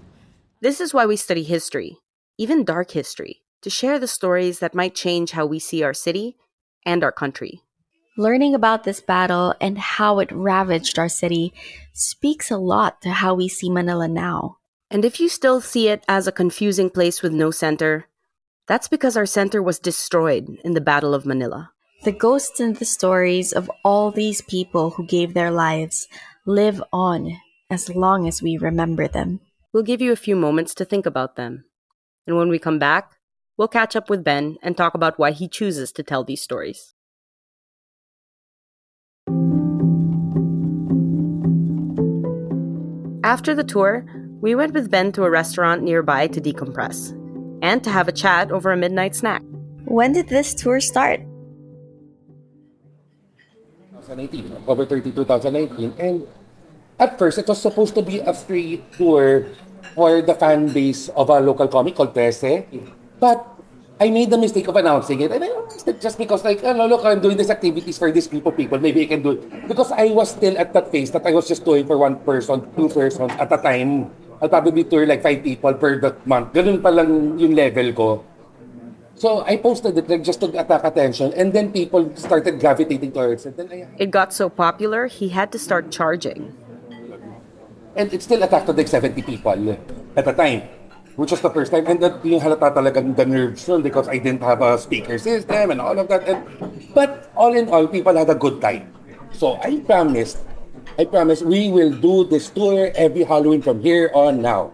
This 0.61 0.79
is 0.79 0.93
why 0.93 1.07
we 1.07 1.15
study 1.15 1.43
history, 1.43 2.03
even 2.37 2.67
dark 2.67 2.91
history, 2.91 3.43
to 3.63 3.69
share 3.71 3.99
the 3.99 4.11
stories 4.11 4.59
that 4.59 4.75
might 4.75 4.95
change 4.95 5.31
how 5.31 5.47
we 5.47 5.59
see 5.59 5.83
our 5.83 5.95
city 5.95 6.35
and 6.85 7.03
our 7.03 7.15
country. 7.15 7.63
Learning 8.19 8.53
about 8.53 8.83
this 8.83 8.99
battle 8.99 9.55
and 9.61 9.77
how 9.77 10.19
it 10.19 10.29
ravaged 10.29 10.99
our 10.99 11.07
city 11.07 11.53
speaks 11.93 12.51
a 12.51 12.57
lot 12.57 13.01
to 13.01 13.11
how 13.11 13.33
we 13.33 13.47
see 13.47 13.69
Manila 13.69 14.09
now. 14.09 14.57
And 14.91 15.05
if 15.05 15.21
you 15.21 15.29
still 15.29 15.61
see 15.61 15.87
it 15.87 16.03
as 16.05 16.27
a 16.27 16.33
confusing 16.33 16.89
place 16.89 17.21
with 17.21 17.31
no 17.31 17.49
center, 17.49 18.09
that's 18.67 18.89
because 18.89 19.15
our 19.15 19.25
center 19.25 19.63
was 19.63 19.79
destroyed 19.79 20.59
in 20.65 20.73
the 20.73 20.81
Battle 20.81 21.13
of 21.13 21.25
Manila. 21.25 21.71
The 22.03 22.11
ghosts 22.11 22.59
and 22.59 22.75
the 22.75 22.83
stories 22.83 23.53
of 23.53 23.71
all 23.85 24.11
these 24.11 24.41
people 24.41 24.89
who 24.89 25.05
gave 25.05 25.33
their 25.33 25.49
lives 25.49 26.09
live 26.45 26.83
on 26.91 27.37
as 27.69 27.87
long 27.87 28.27
as 28.27 28.41
we 28.41 28.57
remember 28.57 29.07
them. 29.07 29.39
We'll 29.71 29.83
give 29.83 30.01
you 30.01 30.11
a 30.11 30.17
few 30.17 30.35
moments 30.35 30.75
to 30.75 30.83
think 30.83 31.05
about 31.05 31.37
them. 31.37 31.63
And 32.27 32.35
when 32.35 32.49
we 32.49 32.59
come 32.59 32.79
back, 32.79 33.13
we'll 33.55 33.69
catch 33.69 33.95
up 33.95 34.09
with 34.09 34.25
Ben 34.25 34.57
and 34.61 34.75
talk 34.75 34.93
about 34.93 35.17
why 35.17 35.31
he 35.31 35.47
chooses 35.47 35.93
to 35.93 36.03
tell 36.03 36.25
these 36.25 36.41
stories. 36.41 36.95
After 43.23 43.53
the 43.53 43.63
tour, 43.63 44.05
we 44.41 44.55
went 44.55 44.73
with 44.73 44.89
Ben 44.89 45.11
to 45.13 45.23
a 45.23 45.29
restaurant 45.29 45.83
nearby 45.83 46.27
to 46.27 46.41
decompress 46.41 47.13
and 47.61 47.83
to 47.83 47.89
have 47.91 48.07
a 48.07 48.11
chat 48.11 48.51
over 48.51 48.71
a 48.71 48.77
midnight 48.77 49.15
snack. 49.15 49.43
When 49.85 50.13
did 50.13 50.29
this 50.29 50.53
tour 50.53 50.79
start? 50.79 51.21
2018, 54.09 54.65
October 54.65 54.85
30, 54.85 55.11
2019. 55.11 55.93
And 55.99 56.27
at 56.97 57.19
first, 57.19 57.37
it 57.37 57.47
was 57.47 57.61
supposed 57.61 57.93
to 57.95 58.01
be 58.01 58.19
a 58.19 58.33
free 58.33 58.81
tour 58.97 59.45
for 59.93 60.21
the 60.21 60.33
fan 60.33 60.73
base 60.73 61.09
of 61.09 61.29
a 61.29 61.39
local 61.39 61.67
comic 61.67 61.95
called 61.95 62.15
Trese. 62.15 62.65
But 63.19 63.45
I 63.99 64.09
made 64.09 64.29
the 64.31 64.37
mistake 64.37 64.67
of 64.67 64.75
announcing 64.75 65.19
it. 65.19 65.31
And 65.31 65.43
I 65.43 65.49
just 65.99 66.17
because, 66.17 66.43
like, 66.43 66.63
oh, 66.63 66.87
look, 66.87 67.03
I'm 67.03 67.19
doing 67.19 67.35
these 67.35 67.49
activities 67.49 67.97
for 67.97 68.11
this 68.11 68.27
group 68.27 68.45
of 68.45 68.55
people. 68.55 68.79
Maybe 68.79 69.03
I 69.03 69.07
can 69.07 69.21
do 69.21 69.31
it. 69.35 69.67
Because 69.67 69.91
I 69.91 70.07
was 70.15 70.31
still 70.31 70.57
at 70.57 70.71
that 70.73 70.91
phase 70.91 71.11
that 71.11 71.25
I 71.27 71.31
was 71.31 71.47
just 71.47 71.65
doing 71.65 71.85
for 71.85 71.97
one 71.97 72.15
person, 72.23 72.63
two 72.75 72.87
persons 72.87 73.31
at 73.35 73.51
a 73.51 73.57
time. 73.57 74.09
I'll 74.41 74.47
probably 74.47 74.85
tour 74.85 75.05
like 75.05 75.21
five 75.21 75.43
people 75.43 75.73
per 75.73 75.99
that 75.99 76.25
month. 76.25 76.53
Ganun 76.55 76.79
pa 76.81 76.89
lang 76.95 77.35
yung 77.37 77.51
level 77.51 77.91
ko. 77.91 78.09
So 79.19 79.43
I 79.43 79.57
posted 79.59 79.97
it 79.99 80.07
like 80.07 80.23
just 80.23 80.39
to 80.39 80.47
attack 80.55 80.79
attention, 80.87 81.35
and 81.35 81.51
then 81.51 81.75
people 81.75 82.07
started 82.15 82.55
gravitating 82.55 83.11
towards 83.11 83.43
it. 83.45 83.59
Then 83.59 83.67
I, 83.67 83.83
It 83.99 84.11
got 84.15 84.31
so 84.31 84.47
popular, 84.47 85.11
he 85.11 85.27
had 85.35 85.51
to 85.51 85.59
start 85.59 85.91
charging. 85.91 86.55
and 87.99 88.13
it 88.13 88.21
still 88.23 88.41
attracted 88.43 88.77
like 88.77 88.87
70 88.87 89.21
people 89.23 89.75
at 90.15 90.23
a 90.27 90.31
time, 90.31 90.63
which 91.19 91.35
was 91.35 91.43
the 91.43 91.51
first 91.51 91.75
time. 91.75 91.83
And 91.83 91.99
that 91.99 92.23
yung 92.23 92.39
halata 92.39 92.71
talaga 92.71 93.03
the 93.03 93.27
nerves 93.27 93.67
nun 93.67 93.83
because 93.83 94.07
I 94.07 94.23
didn't 94.23 94.39
have 94.39 94.63
a 94.63 94.79
speaker 94.79 95.19
system 95.19 95.75
and 95.75 95.83
all 95.83 95.99
of 95.99 96.07
that. 96.07 96.23
And, 96.23 96.39
but 96.95 97.27
all 97.35 97.51
in 97.51 97.67
all, 97.67 97.91
people 97.91 98.15
had 98.15 98.31
a 98.31 98.39
good 98.39 98.63
time. 98.63 98.95
So 99.35 99.59
I 99.59 99.83
promised, 99.83 100.39
I 100.97 101.03
promised 101.03 101.43
we 101.43 101.67
will 101.67 101.91
do 101.91 102.23
this 102.23 102.47
tour 102.47 102.95
every 102.95 103.27
Halloween 103.27 103.61
from 103.61 103.83
here 103.83 104.09
on 104.15 104.41
now. 104.41 104.71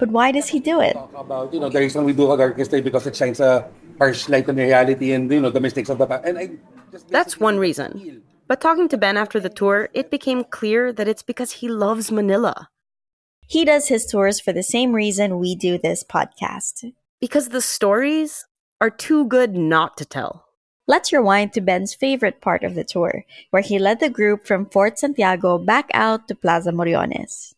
But 0.00 0.08
why 0.08 0.32
does 0.32 0.48
he 0.48 0.64
do 0.64 0.80
it? 0.80 0.96
About, 0.96 1.52
you 1.52 1.60
know, 1.60 1.68
the 1.68 1.78
reason 1.78 2.08
we 2.08 2.16
do 2.16 2.24
Dark 2.40 2.56
History 2.56 2.80
because 2.80 3.06
it 3.06 3.14
shines 3.14 3.38
a 3.38 3.68
harsh 4.00 4.32
light 4.32 4.48
on 4.48 4.56
reality 4.56 5.12
and, 5.12 5.30
you 5.30 5.44
know, 5.44 5.52
the 5.52 5.60
mistakes 5.60 5.92
of 5.92 5.98
the 5.98 6.06
past. 6.08 6.24
And 6.24 6.38
I 6.38 6.56
That's 7.12 7.38
one 7.38 7.60
reason. 7.60 8.24
But 8.48 8.64
talking 8.64 8.88
to 8.88 8.96
Ben 8.96 9.20
after 9.20 9.38
the 9.38 9.52
tour, 9.52 9.90
it 9.92 10.10
became 10.10 10.42
clear 10.42 10.90
that 10.90 11.06
it's 11.06 11.22
because 11.22 11.60
he 11.60 11.68
loves 11.68 12.10
Manila. 12.10 12.72
He 13.50 13.64
does 13.64 13.88
his 13.88 14.06
tours 14.06 14.38
for 14.38 14.52
the 14.52 14.62
same 14.62 14.92
reason 14.92 15.40
we 15.40 15.56
do 15.56 15.76
this 15.76 16.04
podcast. 16.04 16.92
Because 17.20 17.48
the 17.48 17.60
stories 17.60 18.46
are 18.80 18.90
too 18.90 19.26
good 19.26 19.56
not 19.56 19.96
to 19.96 20.04
tell. 20.04 20.46
Let's 20.86 21.12
rewind 21.12 21.52
to 21.54 21.60
Ben's 21.60 21.92
favorite 21.92 22.40
part 22.40 22.62
of 22.62 22.76
the 22.76 22.84
tour, 22.84 23.24
where 23.50 23.60
he 23.60 23.80
led 23.80 23.98
the 23.98 24.08
group 24.08 24.46
from 24.46 24.70
Fort 24.70 25.00
Santiago 25.00 25.58
back 25.58 25.90
out 25.92 26.28
to 26.28 26.36
Plaza 26.36 26.70
Moriones. 26.70 27.54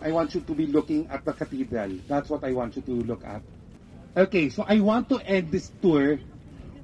I 0.00 0.12
want 0.12 0.36
you 0.36 0.40
to 0.42 0.54
be 0.54 0.68
looking 0.68 1.08
at 1.08 1.24
the 1.24 1.32
cathedral. 1.32 1.98
That's 2.06 2.30
what 2.30 2.44
I 2.44 2.52
want 2.52 2.76
you 2.76 2.82
to 2.82 2.92
look 2.92 3.24
at. 3.24 3.42
Okay, 4.16 4.50
so 4.50 4.64
I 4.66 4.80
want 4.80 5.08
to 5.10 5.22
end 5.22 5.52
this 5.54 5.70
tour 5.80 6.18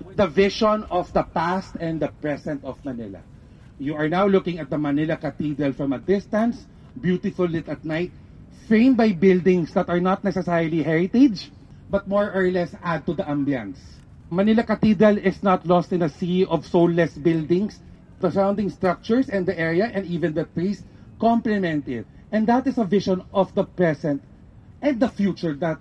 with 0.06 0.16
the 0.16 0.28
vision 0.28 0.84
of 0.94 1.12
the 1.12 1.24
past 1.24 1.74
and 1.74 1.98
the 1.98 2.14
present 2.22 2.62
of 2.62 2.78
Manila. 2.84 3.18
You 3.78 3.96
are 3.96 4.08
now 4.08 4.26
looking 4.26 4.60
at 4.60 4.70
the 4.70 4.78
Manila 4.78 5.16
Cathedral 5.16 5.72
from 5.72 5.92
a 5.92 5.98
distance, 5.98 6.66
beautiful 7.00 7.46
lit 7.46 7.68
at 7.68 7.84
night, 7.84 8.12
framed 8.68 8.96
by 8.96 9.10
buildings 9.10 9.74
that 9.74 9.88
are 9.88 9.98
not 9.98 10.22
necessarily 10.22 10.84
heritage, 10.84 11.50
but 11.90 12.06
more 12.06 12.30
or 12.30 12.46
less 12.46 12.76
add 12.80 13.04
to 13.06 13.14
the 13.14 13.24
ambience. 13.24 13.82
Manila 14.30 14.62
Cathedral 14.62 15.18
is 15.18 15.42
not 15.42 15.66
lost 15.66 15.92
in 15.92 16.02
a 16.02 16.08
sea 16.08 16.46
of 16.46 16.64
soulless 16.64 17.18
buildings. 17.18 17.80
The 18.20 18.30
surrounding 18.30 18.70
structures 18.70 19.28
and 19.28 19.44
the 19.44 19.58
area 19.58 19.90
and 19.92 20.06
even 20.06 20.32
the 20.32 20.44
trees 20.44 20.84
complement 21.18 21.88
it. 21.88 22.06
And 22.30 22.46
that 22.46 22.68
is 22.68 22.78
a 22.78 22.84
vision 22.84 23.22
of 23.34 23.52
the 23.54 23.64
present 23.64 24.22
and 24.80 25.00
the 25.00 25.08
future 25.08 25.54
that 25.54 25.78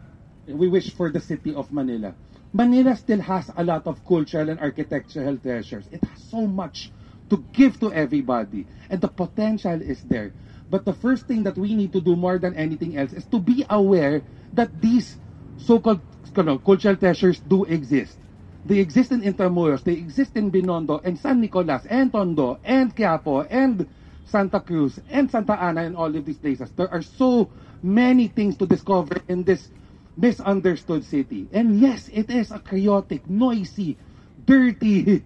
we 0.47 0.67
wish 0.67 0.93
for 0.93 1.11
the 1.11 1.19
city 1.19 1.53
of 1.53 1.71
Manila. 1.71 2.13
Manila 2.53 2.95
still 2.95 3.21
has 3.21 3.51
a 3.57 3.63
lot 3.63 3.85
of 3.87 4.05
cultural 4.05 4.49
and 4.49 4.59
architectural 4.59 5.37
treasures. 5.37 5.85
It 5.91 6.03
has 6.03 6.23
so 6.23 6.47
much 6.47 6.91
to 7.29 7.43
give 7.51 7.79
to 7.79 7.91
everybody, 7.91 8.65
and 8.89 9.01
the 9.01 9.07
potential 9.07 9.81
is 9.81 10.01
there. 10.03 10.31
But 10.69 10.85
the 10.85 10.93
first 10.93 11.27
thing 11.27 11.43
that 11.43 11.57
we 11.57 11.75
need 11.75 11.93
to 11.93 12.01
do 12.01 12.15
more 12.15 12.37
than 12.37 12.55
anything 12.55 12.97
else 12.97 13.13
is 13.13 13.25
to 13.25 13.39
be 13.39 13.65
aware 13.69 14.21
that 14.53 14.81
these 14.81 15.17
so-called 15.57 16.01
you 16.35 16.43
know, 16.43 16.57
cultural 16.57 16.95
treasures 16.95 17.39
do 17.39 17.63
exist. 17.65 18.17
They 18.65 18.79
exist 18.79 19.11
in 19.11 19.21
Intramuros, 19.21 19.83
they 19.83 19.93
exist 19.93 20.35
in 20.35 20.51
Binondo, 20.51 20.99
and 21.03 21.17
San 21.19 21.39
Nicolas, 21.39 21.85
and 21.85 22.11
Tondo, 22.11 22.59
and 22.63 22.95
Quiapo, 22.95 23.45
and 23.49 23.87
Santa 24.25 24.59
Cruz, 24.59 24.99
and 25.09 25.29
Santa 25.29 25.53
Ana, 25.53 25.83
and 25.83 25.95
all 25.95 26.13
of 26.13 26.25
these 26.25 26.37
places. 26.37 26.71
There 26.75 26.91
are 26.91 27.03
so 27.03 27.49
many 27.83 28.27
things 28.27 28.57
to 28.57 28.65
discover 28.65 29.21
in 29.27 29.43
this 29.43 29.69
misunderstood 30.17 31.03
city. 31.03 31.47
And 31.51 31.79
yes, 31.79 32.09
it 32.13 32.29
is 32.29 32.51
a 32.51 32.59
chaotic, 32.59 33.29
noisy, 33.29 33.97
dirty, 34.45 35.23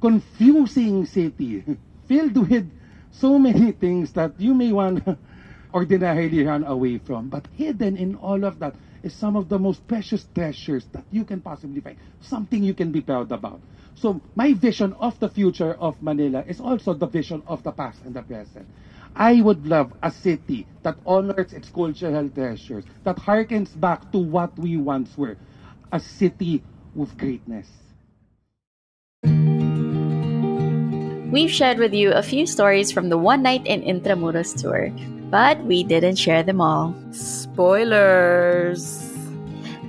confusing 0.00 1.06
city 1.06 1.64
filled 2.08 2.36
with 2.48 2.70
so 3.10 3.38
many 3.38 3.72
things 3.72 4.12
that 4.12 4.32
you 4.38 4.54
may 4.54 4.72
want 4.72 5.04
to 5.04 5.18
ordinarily 5.74 6.44
run 6.44 6.64
away 6.64 6.98
from. 6.98 7.28
But 7.28 7.46
hidden 7.56 7.96
in 7.96 8.14
all 8.16 8.44
of 8.44 8.58
that 8.60 8.74
is 9.02 9.14
some 9.14 9.36
of 9.36 9.48
the 9.48 9.58
most 9.58 9.86
precious 9.86 10.26
treasures 10.34 10.86
that 10.92 11.04
you 11.10 11.24
can 11.24 11.40
possibly 11.40 11.80
find. 11.80 11.96
Something 12.20 12.62
you 12.62 12.74
can 12.74 12.92
be 12.92 13.00
proud 13.00 13.32
about. 13.32 13.60
So 13.94 14.20
my 14.34 14.54
vision 14.54 14.92
of 14.94 15.18
the 15.20 15.28
future 15.28 15.74
of 15.74 16.00
Manila 16.02 16.44
is 16.46 16.60
also 16.60 16.94
the 16.94 17.06
vision 17.06 17.42
of 17.46 17.62
the 17.62 17.72
past 17.72 18.02
and 18.04 18.14
the 18.14 18.22
present. 18.22 18.66
I 19.14 19.42
would 19.42 19.66
love 19.66 19.92
a 20.02 20.10
city 20.10 20.66
that 20.82 20.96
honors 21.04 21.52
its 21.52 21.68
cultural 21.68 22.28
treasures, 22.30 22.84
that 23.04 23.16
harkens 23.16 23.78
back 23.78 24.10
to 24.12 24.18
what 24.18 24.58
we 24.58 24.76
once 24.76 25.16
were, 25.16 25.36
a 25.92 26.00
city 26.00 26.62
with 26.94 27.16
greatness. 27.18 27.68
We've 31.32 31.50
shared 31.50 31.78
with 31.78 31.94
you 31.94 32.12
a 32.12 32.22
few 32.22 32.46
stories 32.46 32.92
from 32.92 33.08
the 33.08 33.16
One 33.16 33.42
Night 33.42 33.66
in 33.66 33.80
Intramuros 33.82 34.52
tour, 34.52 34.90
but 35.30 35.62
we 35.64 35.82
didn't 35.82 36.16
share 36.16 36.42
them 36.42 36.60
all. 36.60 36.94
Spoilers! 37.12 39.08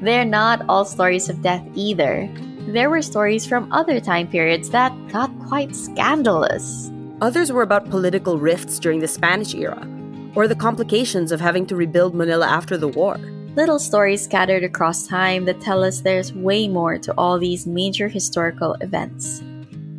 They're 0.01 0.23
not 0.25 0.63
all 0.69 0.85
stories 0.85 1.27
of 1.27 1.41
death 1.41 1.63
either. 1.75 2.29
There 2.67 2.89
were 2.89 3.01
stories 3.01 3.45
from 3.45 3.71
other 3.71 3.99
time 3.99 4.27
periods 4.27 4.69
that 4.71 4.95
got 5.11 5.31
quite 5.47 5.75
scandalous. 5.75 6.92
Others 7.23 7.53
were 7.53 7.61
about 7.61 7.89
political 7.89 8.37
rifts 8.37 8.77
during 8.77 8.99
the 8.99 9.07
Spanish 9.07 9.55
era, 9.55 9.87
or 10.35 10.45
the 10.45 10.57
complications 10.57 11.31
of 11.31 11.39
having 11.39 11.65
to 11.67 11.73
rebuild 11.73 12.13
Manila 12.13 12.45
after 12.45 12.75
the 12.75 12.89
war. 12.89 13.15
Little 13.55 13.79
stories 13.79 14.21
scattered 14.21 14.65
across 14.65 15.07
time 15.07 15.45
that 15.45 15.61
tell 15.61 15.85
us 15.85 16.01
there's 16.01 16.33
way 16.33 16.67
more 16.67 16.97
to 16.97 17.13
all 17.17 17.39
these 17.39 17.65
major 17.65 18.09
historical 18.09 18.73
events. 18.81 19.41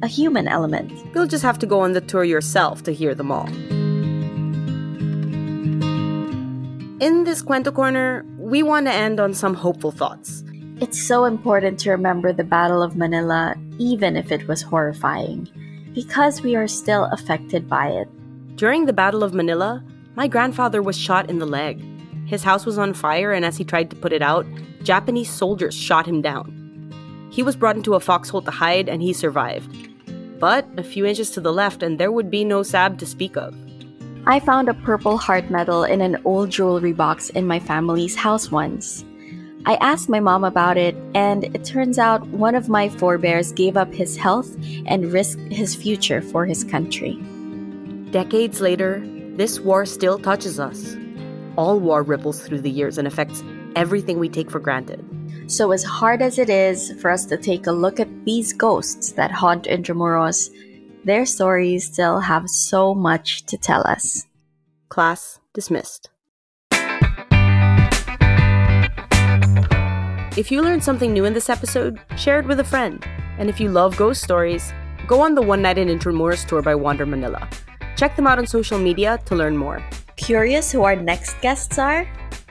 A 0.03 0.07
human 0.07 0.47
element. 0.47 0.93
You'll 1.15 1.27
just 1.27 1.43
have 1.43 1.59
to 1.61 1.67
go 1.67 1.81
on 1.81 1.95
the 1.95 2.03
tour 2.03 2.25
yourself 2.25 2.83
to 2.83 2.93
hear 2.93 3.15
them 3.15 3.33
all. 3.33 3.49
In 7.01 7.25
this 7.25 7.43
Cuento 7.43 7.75
Corner, 7.75 8.23
we 8.37 8.63
want 8.63 8.85
to 8.85 8.93
end 8.93 9.19
on 9.19 9.33
some 9.33 9.55
hopeful 9.55 9.93
thoughts. 9.93 10.45
It's 10.83 11.03
so 11.03 11.25
important 11.25 11.79
to 11.79 11.91
remember 11.91 12.35
the 12.35 12.45
Battle 12.45 12.83
of 12.83 12.97
Manila, 12.97 13.55
even 13.79 14.15
if 14.15 14.31
it 14.31 14.47
was 14.47 14.61
horrifying, 14.61 15.49
because 15.95 16.43
we 16.43 16.57
are 16.57 16.69
still 16.69 17.05
affected 17.13 17.69
by 17.69 17.89
it. 17.89 18.09
During 18.57 18.85
the 18.85 18.93
Battle 18.93 19.23
of 19.23 19.33
Manila, 19.33 19.83
my 20.17 20.29
grandfather 20.29 20.83
was 20.83 20.99
shot 20.99 21.31
in 21.31 21.39
the 21.39 21.47
leg. 21.47 21.83
His 22.27 22.43
house 22.43 22.67
was 22.67 22.79
on 22.79 22.95
fire, 22.95 23.33
and 23.33 23.45
as 23.45 23.57
he 23.57 23.65
tried 23.65 23.91
to 23.91 23.97
put 23.97 24.13
it 24.13 24.23
out, 24.23 24.47
Japanese 24.83 25.31
soldiers 25.31 25.75
shot 25.75 26.07
him 26.07 26.21
down. 26.21 26.53
He 27.31 27.43
was 27.43 27.57
brought 27.57 27.77
into 27.77 27.95
a 27.95 28.01
foxhole 28.01 28.43
to 28.43 28.51
hide, 28.51 28.89
and 28.89 29.03
he 29.03 29.13
survived. 29.13 29.71
But 30.39 30.67
a 30.77 30.83
few 30.83 31.07
inches 31.07 31.31
to 31.33 31.41
the 31.41 31.53
left, 31.53 31.83
and 31.83 31.99
there 31.99 32.13
would 32.13 32.31
be 32.31 32.45
no 32.45 32.63
sab 32.63 32.99
to 32.99 33.07
speak 33.07 33.37
of. 33.37 33.55
I 34.27 34.41
found 34.41 34.69
a 34.69 34.75
Purple 34.75 35.19
Heart 35.19 35.51
medal 35.51 35.85
in 35.85 36.01
an 36.01 36.21
old 36.25 36.51
jewelry 36.51 36.93
box 36.93 37.29
in 37.31 37.47
my 37.47 37.61
family's 37.61 38.17
house 38.17 38.51
once. 38.51 39.05
I 39.67 39.77
asked 39.77 40.11
my 40.11 40.21
mom 40.21 40.45
about 40.45 40.77
it, 40.77 40.95
and 41.15 41.45
it 41.45 41.65
turns 41.65 41.99
out 41.99 42.27
one 42.29 42.55
of 42.55 42.69
my 42.69 42.91
forebears 42.91 43.51
gave 43.51 43.79
up 43.79 43.95
his 43.95 44.15
health 44.15 44.55
and 44.85 45.11
risked 45.11 45.51
his 45.51 45.75
future 45.75 46.21
for 46.21 46.45
his 46.45 46.65
country. 46.65 47.15
Decades 48.11 48.61
later, 48.61 49.03
this 49.37 49.59
war 49.59 49.87
still 49.87 50.19
touches 50.19 50.61
us. 50.61 50.97
All 51.57 51.81
war 51.81 52.03
ripples 52.03 52.43
through 52.43 52.61
the 52.61 52.71
years 52.71 52.99
and 52.99 53.09
affects 53.09 53.43
everything 53.75 54.19
we 54.19 54.29
take 54.29 54.51
for 54.51 54.61
granted. 54.61 55.03
So, 55.47 55.73
as 55.73 55.83
hard 55.83 56.21
as 56.21 56.39
it 56.39 56.51
is 56.51 56.93
for 57.01 57.11
us 57.11 57.25
to 57.27 57.39
take 57.39 57.67
a 57.67 57.73
look 57.73 57.99
at 57.99 58.25
these 58.25 58.53
ghosts 58.53 59.13
that 59.13 59.31
haunt 59.31 59.65
Intramuros, 59.65 60.51
their 61.05 61.25
stories 61.25 61.87
still 61.87 62.21
have 62.21 62.49
so 62.49 62.95
much 62.95 63.45
to 63.47 63.57
tell 63.57 63.87
us. 63.87 64.27
Class 64.89 65.41
dismissed. 65.55 66.11
If 70.37 70.51
you 70.51 70.63
learned 70.63 70.83
something 70.83 71.13
new 71.13 71.27
in 71.27 71.33
this 71.33 71.49
episode, 71.49 72.01
share 72.17 72.41
it 72.41 72.47
with 72.47 72.59
a 72.59 72.65
friend. 72.65 73.07
And 73.39 73.49
if 73.49 73.61
you 73.61 73.71
love 73.71 73.97
ghost 73.97 74.21
stories, 74.21 74.73
go 75.07 75.21
on 75.21 75.37
the 75.37 75.43
One 75.43 75.63
Night 75.63 75.79
in 75.79 75.87
Intramuros 75.87 76.45
tour 76.45 76.61
by 76.61 76.75
WanderManila. 76.75 77.47
Check 77.97 78.17
them 78.17 78.27
out 78.27 78.41
on 78.41 78.47
social 78.49 78.81
media 78.81 79.21
to 79.27 79.37
learn 79.37 79.57
more. 79.57 79.81
Curious 80.17 80.73
who 80.73 80.83
our 80.83 80.97
next 80.97 81.41
guests 81.41 81.79
are? 81.79 82.05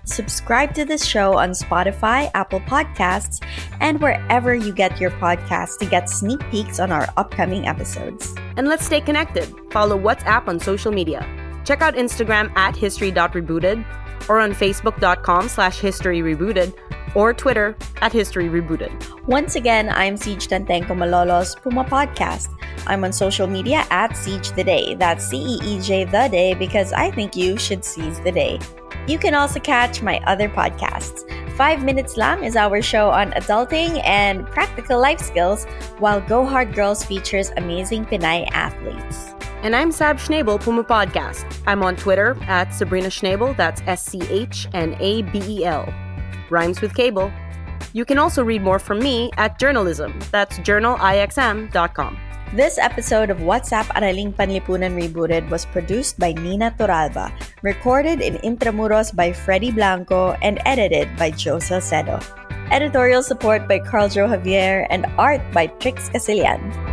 Subscribe 0.06 0.74
to 0.76 0.86
this 0.86 1.06
show 1.06 1.38
on 1.38 1.50
Spotify, 1.52 2.32
Apple 2.34 2.62
Podcasts, 2.62 3.46
and 3.82 4.00
wherever 4.00 4.56
you 4.56 4.74
get 4.74 5.02
your 5.02 5.12
podcasts 5.12 5.78
to 5.80 5.86
get 5.86 6.10
sneak 6.10 6.40
peeks 6.50 6.80
on 6.80 6.90
our 6.90 7.10
upcoming 7.18 7.68
episodes. 7.68 8.34
And 8.56 8.70
let's 8.70 8.86
stay 8.86 9.02
connected. 9.02 9.54
Follow 9.72 10.00
WhatsApp 10.00 10.48
on 10.48 10.58
social 10.58 10.94
media. 10.94 11.28
Check 11.66 11.82
out 11.82 11.96
Instagram 11.96 12.50
at 12.56 12.78
history.rebooted 12.78 14.30
or 14.30 14.40
on 14.40 14.54
facebook.com 14.54 15.50
slash 15.50 15.82
historyrebooted 15.82 16.74
or 17.16 17.34
Twitter 17.34 17.76
at 18.02 18.12
History 18.12 18.50
Rebooted. 18.50 18.92
Once 19.28 19.56
again, 19.56 19.90
I'm 19.90 20.16
Ceej 20.16 20.48
Tantengco 20.48 20.96
Malolo's 20.96 21.56
Puma 21.56 21.84
Podcast. 21.84 22.50
I'm 22.88 23.04
on 23.04 23.14
social 23.14 23.48
media 23.48 23.86
at 23.90 24.12
Ceej 24.12 24.54
the 24.56 24.64
Day. 24.64 24.96
That's 24.96 25.26
C 25.26 25.38
E 25.38 25.60
E 25.64 25.82
J 25.82 26.04
the 26.06 26.28
day 26.30 26.54
because 26.54 26.92
I 26.94 27.12
think 27.12 27.36
you 27.36 27.58
should 27.58 27.86
seize 27.86 28.20
the 28.22 28.32
day. 28.32 28.60
You 29.08 29.18
can 29.20 29.34
also 29.36 29.60
catch 29.60 30.02
my 30.02 30.20
other 30.26 30.50
podcasts. 30.50 31.30
Five 31.58 31.84
Minutes 31.84 32.18
Lang 32.18 32.44
is 32.44 32.56
our 32.56 32.82
show 32.82 33.10
on 33.10 33.32
adulting 33.34 34.02
and 34.06 34.48
practical 34.48 35.00
life 35.00 35.20
skills, 35.20 35.66
while 36.00 36.20
Go 36.22 36.46
Hard 36.46 36.74
Girls 36.74 37.04
features 37.04 37.52
amazing 37.58 38.06
Pinay 38.06 38.50
athletes. 38.52 39.36
And 39.62 39.76
I'm 39.76 39.92
Sab 39.92 40.18
Schnabel, 40.18 40.60
Puma 40.60 40.84
Podcast. 40.84 41.46
I'm 41.68 41.84
on 41.84 41.96
Twitter 41.96 42.38
at 42.48 42.74
Sabrina 42.74 43.08
Schnabel, 43.08 43.56
that's 43.56 43.82
S 43.86 44.04
C 44.04 44.22
H 44.30 44.68
N 44.74 44.98
A 45.00 45.22
B 45.22 45.42
E 45.48 45.66
L. 45.66 45.94
Rhymes 46.54 46.80
with 46.80 46.94
cable. 46.94 47.34
You 47.94 48.06
can 48.06 48.22
also 48.22 48.44
read 48.46 48.62
more 48.62 48.78
from 48.78 49.00
me 49.00 49.32
at 49.38 49.58
journalism, 49.58 50.14
that's 50.32 50.60
journalixm.com. 50.60 52.18
This 52.54 52.78
episode 52.78 53.34
of 53.34 53.42
WhatsApp 53.42 53.90
Araling 53.98 54.38
Panlipunan 54.38 54.94
Rebooted 54.94 55.50
was 55.50 55.66
produced 55.66 56.20
by 56.22 56.34
Nina 56.34 56.70
Toralba, 56.78 57.34
recorded 57.64 58.22
in 58.22 58.38
Intramuros 58.46 59.10
by 59.10 59.34
Freddy 59.34 59.72
Blanco, 59.72 60.38
and 60.46 60.62
edited 60.66 61.10
by 61.18 61.32
Joe 61.32 61.58
Salcedo. 61.58 62.22
Editorial 62.70 63.24
support 63.24 63.68
by 63.68 63.80
Carljoe 63.80 64.30
Javier 64.30 64.86
and 64.94 65.10
art 65.18 65.42
by 65.52 65.66
Trix 65.82 66.10
Casilian. 66.10 66.93